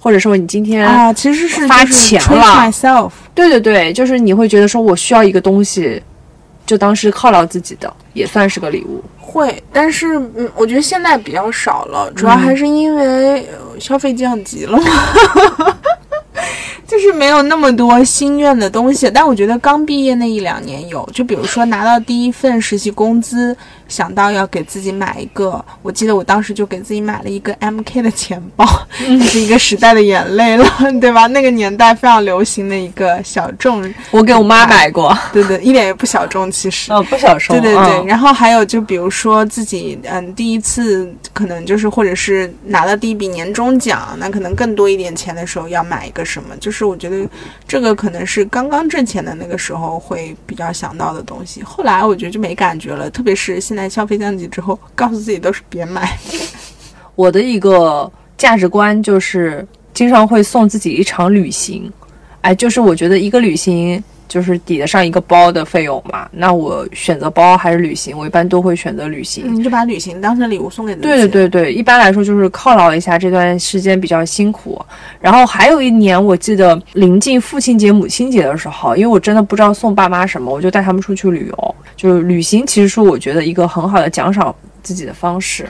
[0.00, 2.68] 或者说你今天，啊，其实是发钱了。
[3.32, 6.02] 对对对，就是你会觉得说我需要一个东西，
[6.66, 9.00] 就当是犒劳自己的，也算是个礼物。
[9.20, 15.76] 会，但是嗯，我觉得现在比较少了，主要还是因为、呃消费降级了嘛。
[16.86, 19.10] 就是没有那么多心愿的东西。
[19.10, 23.56] 但我觉得刚毕业那一两年有，就比如说拿到第一份实习工资，
[23.88, 28.66] 想到要给自己买一个，我记得我当时就给自己买了一个 MK 的钱包，
[29.06, 30.66] 嗯是一个时代的眼泪了，
[31.00, 31.26] 对吧？
[31.28, 36.92] 那个年代非常流行的一个小众，我给我妈买过，对对，一点也不小众，其实。
[36.92, 37.60] 哦，不小众。
[37.60, 47.28] 对对对，嗯然后还有就比如说自己嗯第一次可能就是或者是拿到第一笔年终奖，那可能更多一点钱的时候要买一个什么，就是我觉得
[47.66, 51.62] 这个可能是刚刚挣钱的那个时候会比较想到的东西。
[51.62, 56.18] 后来我觉得就没感觉了，特别是现在消费降级之后，告诉自己都是别买。
[57.14, 61.92] 我的一个价值观就是经常会送自己一场旅行，
[62.40, 64.02] 哎，就是我觉得一个旅行
[64.36, 66.28] 就是抵得上一个包的费用嘛。
[66.30, 69.42] 那我选择包还是旅行，我一般都会选择旅行。
[69.54, 71.06] 你就把旅行当成礼物送给自己。
[71.06, 74.78] 对对对对，一般来说就是犒劳一下这段时间比较辛苦。
[75.22, 81.74] 然后还有一年，我记得临近父亲节、母亲节的时候，因为我真的不知道送爸妈什么，我就带他们出去旅游。
[81.96, 85.66] 就是旅行，其实是我觉得一个很好的奖赏自己的方式。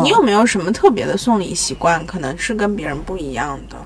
[0.00, 2.06] 你有没有什么特别的送礼习惯？
[2.06, 3.76] 可能是跟别人不一样的。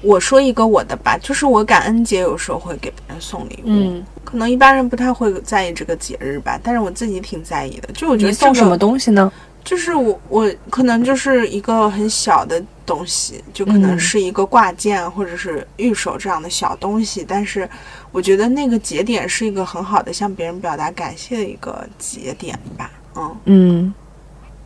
[0.00, 7.88] 我说一个我的吧，就是我感恩节有时候会给别人送礼物，嗯，可能一般人不太会在意这个节日吧，但是我自己挺在意的。
[7.92, 8.78] 就我觉得、你送什么？
[8.78, 9.32] 东西呢？
[9.64, 17.68] 就是我我可能就是一个很小的东西，就可能嗯是一个挂件或者是玉手这样的小东西，但是
[18.12, 23.36] 我觉得那个节点是一个很好的向别人表达感谢的一个节点吧，嗯。
[23.44, 23.94] 嗯。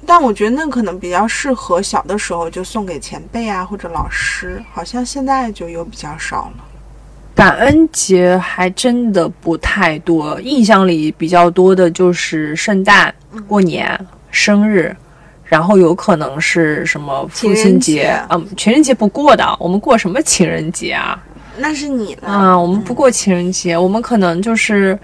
[0.04, 6.64] 但我觉得那可能比较适合小的时候就送给前辈啊或者老师，好像现在就有比较少了。
[7.34, 13.14] 感恩节还真的不太多，印象里比较多的就是圣诞、
[13.48, 13.98] 过年、
[14.30, 14.94] 生日，
[15.44, 21.18] 然后有可能是什么父亲节嗯，情人节不过的，我们过什么情人节啊？
[21.56, 24.98] 那是你了，啊，我们不过情人节，我们可能就是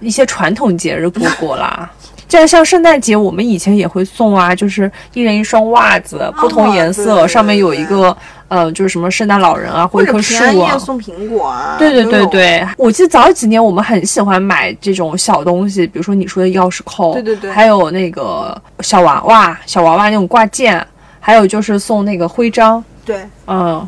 [0.00, 1.88] 一些传统节日过过啦。
[2.28, 8.14] 这样像圣诞节，我们以前也会送啊，就是一人一双袜子，不同颜色，上面有一个
[8.48, 10.78] 呃，就是什么圣诞老人啊，或或者一棵树啊平安夜。
[10.78, 20.86] 送苹果啊，对对对，对，我记得早几年我们很喜欢买这种小东西，比如说你说的钥匙扣，对对对还有那个小娃娃、小娃娃那种挂件，
[21.18, 23.86] 还有就是送那个徽章，对，嗯，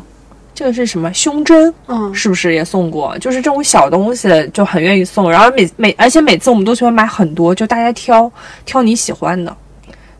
[0.61, 1.73] 这个是什么胸针？
[1.87, 3.17] 嗯，是不是也送过？
[3.17, 8.31] 就是这种小东西就很愿意送，然后每每而且每次我们都喜欢买很多，就大家挑
[8.63, 9.57] 挑你喜欢的。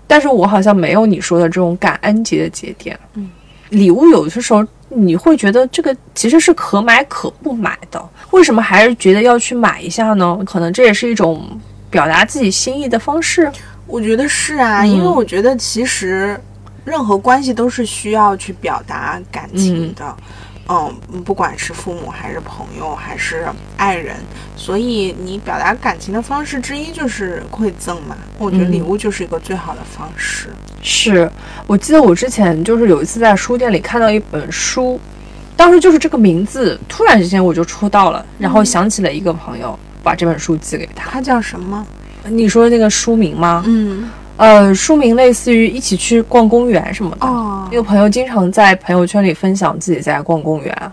[0.08, 3.00] 但是我好像没有你说的这种感恩节的节点。
[3.14, 3.30] 嗯，
[3.70, 10.40] 礼物有的时候你会觉得这个其实是可买可不买的，为什么还是觉得要去买一下呢？
[10.44, 11.48] 可能这也是一种
[11.92, 13.48] 表达自己心意的方式。
[13.86, 16.36] 我觉得是啊，嗯因为我觉得其实
[16.84, 20.16] 任何关系都是需要去表达感情的。
[20.70, 20.94] 嗯，
[21.26, 24.16] 不管是父母还是朋友还是爱人，
[24.56, 28.16] 所以你表达感情的方式之一就是馈赠嘛。
[28.38, 30.48] 我觉得嗯礼物就是一个最好的方式。
[30.82, 31.30] 是
[31.68, 34.98] 我记得我之前就是有一次在书店里看到一本书，
[35.58, 41.10] 当时就是这个名字，突然之间我就戳到了，然后想起了一个朋友，把这本书寄给他。
[41.12, 41.86] 他叫什么？
[42.30, 43.62] 你说那个书名吗？
[43.66, 47.28] 嗯，呃，书名类似于一起去逛公园什么的。
[47.28, 50.92] 哦那个朋友经常在朋友圈里分享自己在逛公园。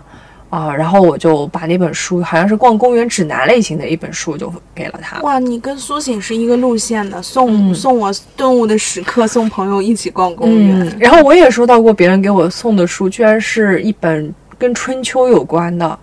[0.49, 5.21] 啊，然后我就把那本书，好像是逛公园指南类型的一本书，就给了他。
[5.21, 10.79] 哇，你跟苏醒是一个路线的，送、嗯送我顿悟的时刻，送朋友一起逛公园。
[10.79, 15.99] 嗯，然后我也收到过别人给我送的书，居然是一本跟春秋有关的。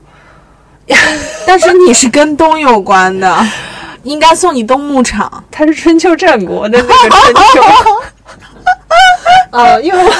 [1.44, 3.36] 但是你是跟冬有关的，
[4.06, 5.44] 应该送你东牧场。
[5.50, 7.62] 它是春秋战国的那个春秋。
[9.52, 10.12] 呃，因为我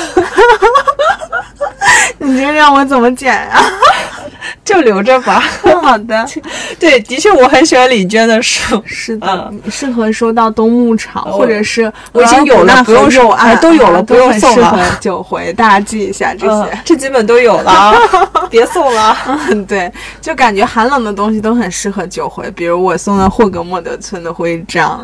[2.19, 3.63] 你这让我怎么剪啊？
[4.67, 5.41] 就留着吧。
[5.81, 6.27] 好的，
[6.79, 8.83] 对，的确我很喜欢李娟的书。
[8.85, 16.79] 是的，你适合收到冬牧场，我或者是我已经有了不用右送岸哎都有了啊不用送了九 回，大家记一下这嗯些。
[16.85, 17.95] 这几本都有了啊，
[18.51, 19.17] 别送了。
[19.51, 19.91] 嗯，对，
[20.21, 25.01] 就感觉寒冷的东西都很适合九回，比如我送的霍格莫德村的徽章。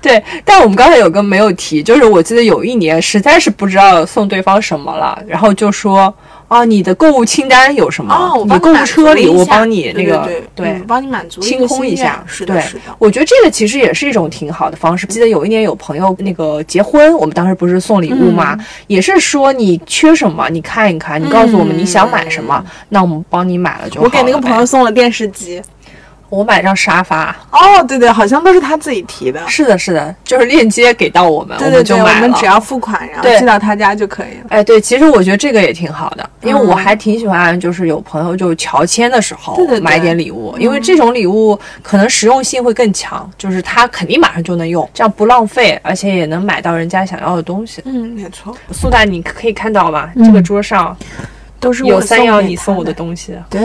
[0.00, 6.12] 对，但我们刚才有个没有提，就是我记得有一年实在是不知道送对方什么了，然后就说
[6.50, 8.12] 啊，你的购物清单有什么？
[8.44, 12.24] 你购物车里我帮你那个对对嗯帮你满足清空一下。
[12.26, 12.82] 是的，对是的。
[12.98, 15.06] 我觉得这个其实也是一种挺好的方式。
[15.06, 24.04] 记得有一年有朋友那个结婚，我们当时不是送礼物吗，也是说你缺什么，你看一看，你告诉我们你想买什么，那我们帮你买了就好了。
[24.04, 24.66] 我给那个朋友。
[24.70, 25.60] 送了电视机，
[26.30, 27.36] 我买张沙发。
[27.50, 29.46] 哦，对对，好像都是他自己提的。
[29.46, 32.28] 是的，是的，就是链接给到我们，对对对，我们就买了。
[32.28, 34.46] 们只要付款，然后寄到他家就可以了。
[34.48, 47.82] 哎，对，其实我觉得这个也挺好的，因为我嗯还挺喜欢，就是有朋友就乔迁的时候买点礼物，因为这种礼物可能实用性会更强，就是他肯定马上就能用，这样不浪费，而且也能买到人家想要的东西。
[47.84, 50.96] 嗯，没错，苏大，你可以看到吧，嗯这个桌上
[51.58, 53.34] 都是有三幺我送你送我的东西。
[53.48, 53.60] 对，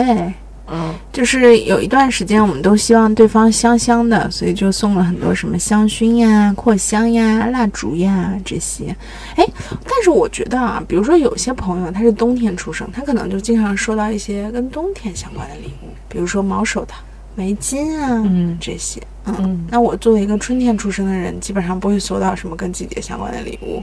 [0.68, 8.94] 嗯，就是有一段时间，我们都希望对方香香的，所以就送了很多什么香薰呀、扩香呀、蜡烛呀这些。
[9.36, 9.46] 哎，
[9.84, 16.98] 但是我觉得啊，比如说有些朋友他是冬天出生，他可能就经常收到一些跟冬天相关的礼物，比如说毛手套、
[17.36, 19.00] 围巾啊，嗯这些。
[19.26, 23.82] 嗯，嗯那我作为一个春天出生的人，基本上不会收到什么跟季节相关的礼物。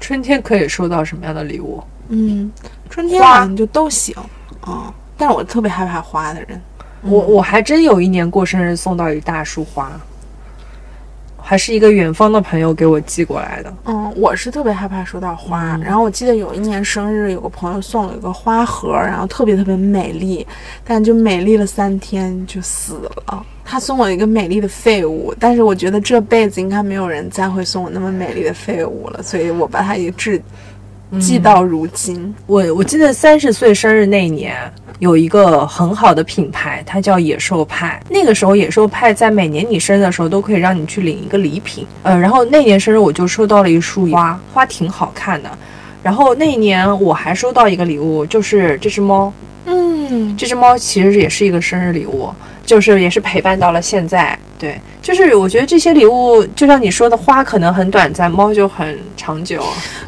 [0.00, 1.82] 春天可以收到什么样的礼物？
[2.08, 2.50] 嗯，
[2.90, 4.14] 春天花好像就都行。
[4.66, 4.92] 嗯，
[5.22, 6.60] 但是我特别害怕花的人。
[7.02, 9.88] 我我还真有一年过生日送到一大束花，
[11.40, 13.72] 还是一个远方的朋友给我寄过来的。
[13.84, 15.76] 嗯，我是特别害怕收到花。
[15.76, 20.44] 嗯然后我记得有一年生日，有个朋友送了一个花盒，然后特别特别美丽，
[20.82, 22.94] 但就美丽了三天就死
[23.26, 23.46] 了。
[23.64, 30.42] 他送我一个美丽的废物，但是我觉得这辈子应该没有人再会送我那么美丽的废物了，所以我把它一直
[31.20, 32.34] 记到如今。
[32.46, 34.56] 我我记得三十岁生日那一年，
[34.98, 38.00] 有一个很好的品牌，它叫野兽派。
[38.08, 41.86] 那个时候，野兽派在每年你生日的时候都可以让你去领一个礼品。
[42.02, 45.50] 呃，然后那年生日我就收到了一束花，花挺好看的。
[46.02, 49.32] 然后那一年我还收到一个礼物，就是这只猫。
[49.66, 52.28] 嗯，这只猫其实也是一个生日礼物，
[52.64, 54.38] 就是也是陪伴到了现在。
[54.58, 59.60] 对，就是我觉得这些礼物，就像你说的，花可能很短暂，猫就很长久。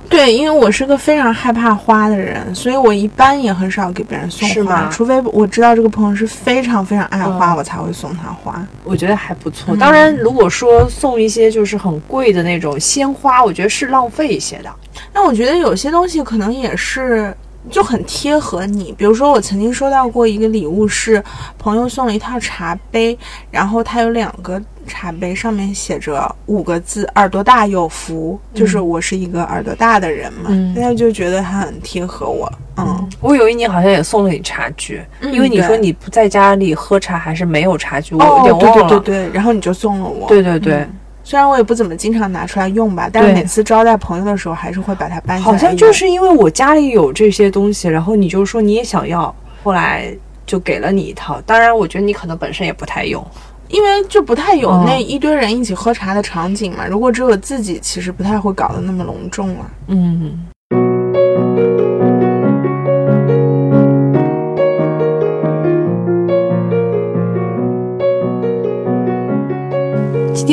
[0.09, 8.65] 对，因为我是个非常害怕花的人，所以我一般也很少给别人送花，是吗除非我知道这个朋友是非常非常爱花，嗯我才会送他花。
[8.85, 9.77] 我觉得还不错。
[9.77, 14.71] 当然，如果说送一些就是很贵的那种鲜花，我觉得是浪费一些的。
[15.13, 17.37] 那我觉得有些东西可能也是
[17.71, 21.23] 就很贴合你，比如说我曾经收到过一个礼物，是
[21.59, 23.19] 朋友送了一套茶杯，
[23.51, 30.75] 然后它有两个茶杯，上面写着五个字“耳朵大有福”，就是我是一个耳朵大的人嘛，嗯。
[30.75, 32.51] 大家就觉得它很贴合我。
[32.77, 38.89] 嗯，我有一年好像也送了你茶具，嗯因为你说你不在家里喝茶还是没有茶具，我哦有，点对忘了。
[38.89, 40.29] 对对对，然后你就送了我。
[40.29, 40.75] 对对对。
[40.75, 50.15] 嗯虽然我也不怎么经常拿出来用吧，但是每次招待朋友的时候，还是会把它搬下来好像就是因为我家里有这些东西，然后你就说你也想要，后来
[50.47, 51.41] 就给了你一套。
[51.47, 53.27] 当然，我觉得你可能本身也不太用。
[53.69, 56.87] 因为就不太有嗯那一堆人一起喝茶的场景嘛。
[56.87, 59.71] 如果只有自己，其实不太会搞得那么隆重了。
[59.89, 60.47] 嗯。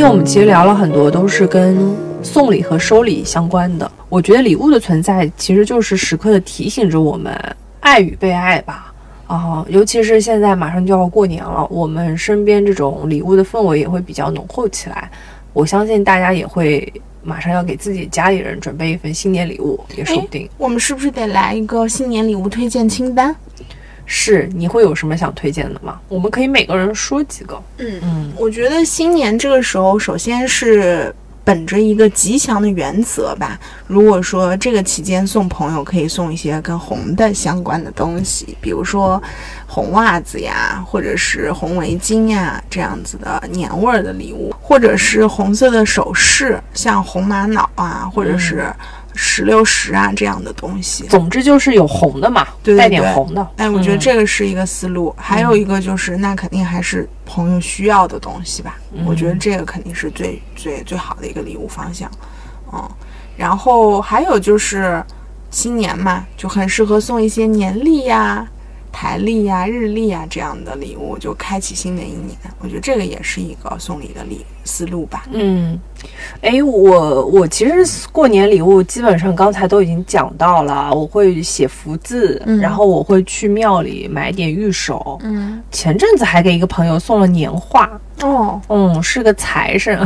[0.01, 3.89] 天我们其实聊了很多，都是跟送礼和收礼相关的。
[4.09, 7.39] 我觉得礼物的存在，其实就是时刻的提醒着我们
[7.81, 8.91] 爱与被爱吧。
[9.27, 15.07] 啊、尤其是现在马上就要过年了，我们身边这种礼物的氛围也会比较浓厚起来。
[15.53, 16.91] 我相信大家也会
[17.21, 20.49] 马上要给自己家里人准备一份新年礼物，也说不定。
[20.57, 23.35] 我们是不是得来一个新年礼物推荐清单？
[24.13, 25.97] 是，你会有什么想推荐的吗？
[26.09, 27.57] 我们可以每个人说几个。
[27.77, 33.57] 嗯嗯我觉得新年这个时候，首先是本着一个吉祥的原则吧。
[33.87, 39.21] 如果说这个期间送朋友，可以送一些跟红的相关的东西，比如说
[39.65, 48.65] 红袜子呀，或者是红围巾呀这样子的年味儿的礼物，或者是红色的首饰，像红玛瑙啊，或者是
[49.23, 51.03] 石榴石啊这样的东西。
[51.03, 53.47] 总之就是有红的嘛，对对带点红的。
[53.57, 55.13] 哎，我觉得嗯这个是一个思路。
[55.15, 58.79] 还有一个就是，那肯定还是朋友需要的东西吧。
[59.05, 62.09] 我觉得这个肯定是最最最好的一个礼物方向。
[62.73, 62.89] 嗯，
[63.37, 65.03] 然后还有就是
[65.51, 68.47] 新年嘛，就很适合送一些年历呀、
[68.91, 72.37] 台历呀、日历呀这样的礼物，就开启新的一年。
[72.59, 75.25] 我觉得这个也是一个送礼的礼思路吧。
[75.31, 75.79] 嗯，
[76.41, 85.19] 哎，我我其实过年礼物基本上刚才都已经讲到了，我会写福字，嗯然后我会去庙里买点玉手。
[85.23, 87.89] 嗯，前阵子还给一个朋友送了年画，
[88.21, 89.97] 哦嗯，是个财神。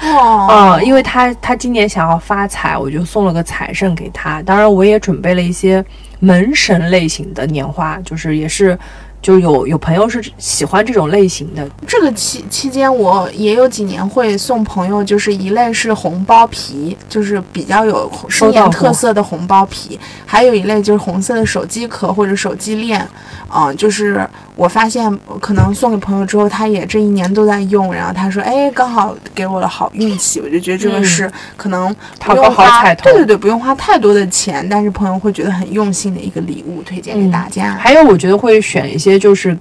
[0.00, 4.40] 哦，啊， 因为他他今年想要发财，我就送了个财神给他。
[4.42, 5.84] 当然，我也准备了一些
[6.20, 8.78] 门神类型的年画，就是也是，
[9.20, 11.68] 就有有朋友是喜欢这种类型的。
[11.86, 23.06] 这个期期间，我也有几年会送朋友，就是一类是红包皮，就是比较有新年特色的红包皮；还有一类就是红色的手机壳或者手机链，
[23.54, 24.28] 嗯、就是
[24.60, 37.74] 我发现可能送给朋友之后，他也这一年都在用，然后他说，哎，刚好给我了好运气，我就觉得这个是可能不用花，对对对，不用花太多的钱，但是朋友会觉得很用心的一个礼物，推荐给大家。
[37.80, 39.56] 还有，我觉得会选一些就是。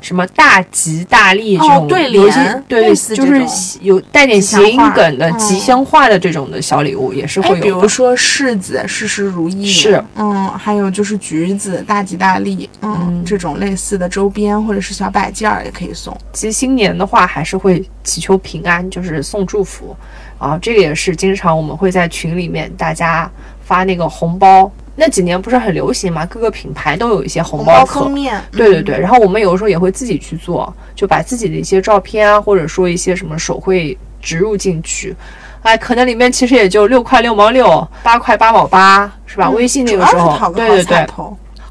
[0.00, 3.44] 什么大吉大利这种对联，对，就是
[3.80, 7.62] 有带点谐音梗的吉祥话的这种的小礼物也是会有。
[7.62, 9.66] 比如说柿子，事事如意。
[9.66, 16.16] 是，嗯，还有就是橘子，大吉大利，嗯，这种类似的周边或者是小摆件儿也可以送。
[16.32, 19.96] 其实新年的话，还是会祈求平安，就是送祝福
[20.38, 20.58] 啊。
[20.62, 23.30] 这个也是经常我们会在群里面大家
[23.64, 24.70] 发那个红包。
[25.00, 26.26] 那几年不是很流行嘛？
[26.26, 28.98] 各个品牌都有一些红包封面，对对对。
[28.98, 35.14] 然后我们有的时候也会自己去做，就把自己的一些照片啊，或者说一些什么手绘植入进去。
[35.62, 39.48] 哎，可能里面其实也就六块六毛六，八块八毛八，是吧？
[39.50, 41.06] 微信那个时候，对对对，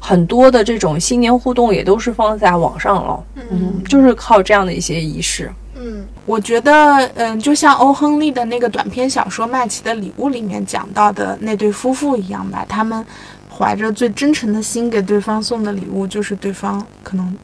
[0.00, 5.52] 很多的这种新年互动也都是放在网上了，嗯，就是靠这样的一些仪式。
[5.80, 13.04] 嗯，我觉得，嗯，就像欧亨利的那个短篇小说《麦琪的礼物》里面讲到的那对夫妇一样吧，他们
[13.48, 17.36] 怀着最真诚的心给对方送的礼物，就是对方可能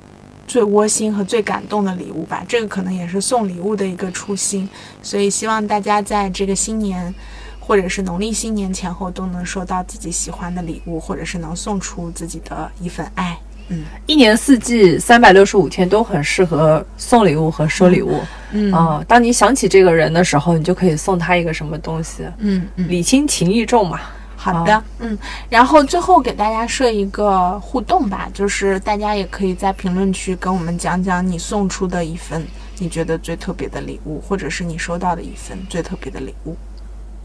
[0.49, 2.45] 最窝心和最感动的礼物吧。
[2.49, 4.69] 这个可能也是送礼物的一个初心，
[5.01, 7.15] 所以希望大家在这个新年
[7.61, 13.39] 或者是农历新年前后都能收到自己喜欢的礼物，或者是能送出自己的一份爱。
[13.69, 18.21] 嗯，一年四季三百六十五天都很适合送礼物和收礼物。
[18.53, 22.25] 嗯啊，当你想起这个人的时候，你就可以送他一个什么东西。
[22.39, 24.01] 嗯嗯，礼轻情意重嘛。
[24.37, 32.47] 好的，嗯，然后最后给大家设一个互动吧，就是大家也可以在评论区跟我们讲讲你送出的一份
[32.79, 36.55] 你觉得最特别的礼物，或者是你收到的一份最特别的礼物。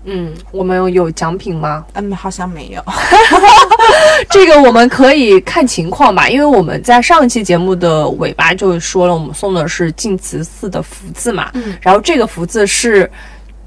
[0.06, 1.86] 嗯，我们有奖品吗？
[1.94, 2.82] 嗯，好像没有。
[4.30, 11.50] 这个我们可以看情况吧，因为我们在上一期节目的尾巴就说了，我们送的是晋祠寺的福字嘛。
[11.54, 13.10] 嗯，然后这个福字是。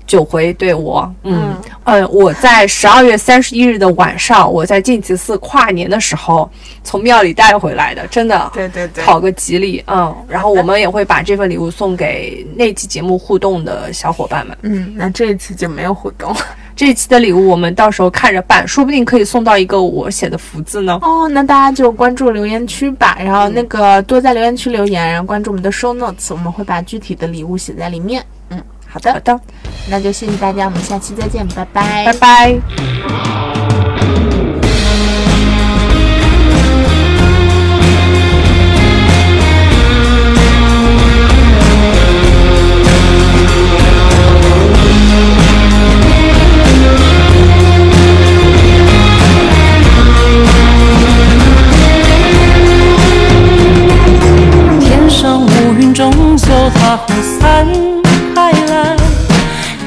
[0.05, 6.51] 九回对我，嗯嗯，我在十二月三十一日的晚上，我在晋祠寺跨年的时候
[6.83, 16.35] 从庙里带回来的，真的，对对对，讨个吉利，嗯，然后我们也会把这份礼物送给那期节目互动的小伙伴们，嗯，那这一次就没有互动，
[16.75, 20.99] 这一期的礼物我们到时候看着办，说不定可以送到一个我写的福字呢。
[21.03, 28.25] 哦，那大家就关注留言区吧，然后那个多在留言区留言，然后关注我们的 show notes，我们会把具体的礼物写在里面。
[28.51, 29.41] 嗯，好的好的。
[29.91, 33.62] 那就谢谢大家，我们下期再见，拜拜，拜拜。
[55.95, 57.67] 终究它会散
[58.35, 58.97] 开来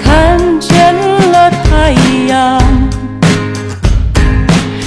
[0.04, 0.94] 看见
[1.32, 1.92] 了太
[2.28, 2.62] 阳，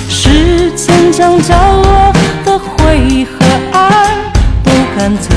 [0.09, 2.13] 时间将角落
[2.45, 3.33] 的回忆和
[3.73, 4.15] 爱
[4.63, 5.35] 都赶走，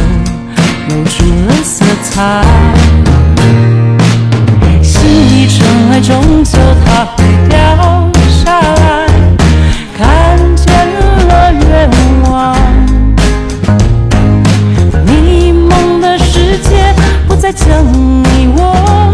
[0.88, 2.44] 留住了色彩。
[4.84, 8.11] 心已尘埃，终究它会凋。
[17.54, 19.14] 将你我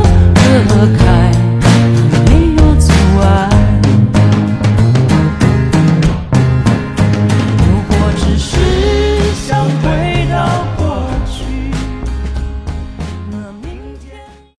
[0.67, 1.06] 隔开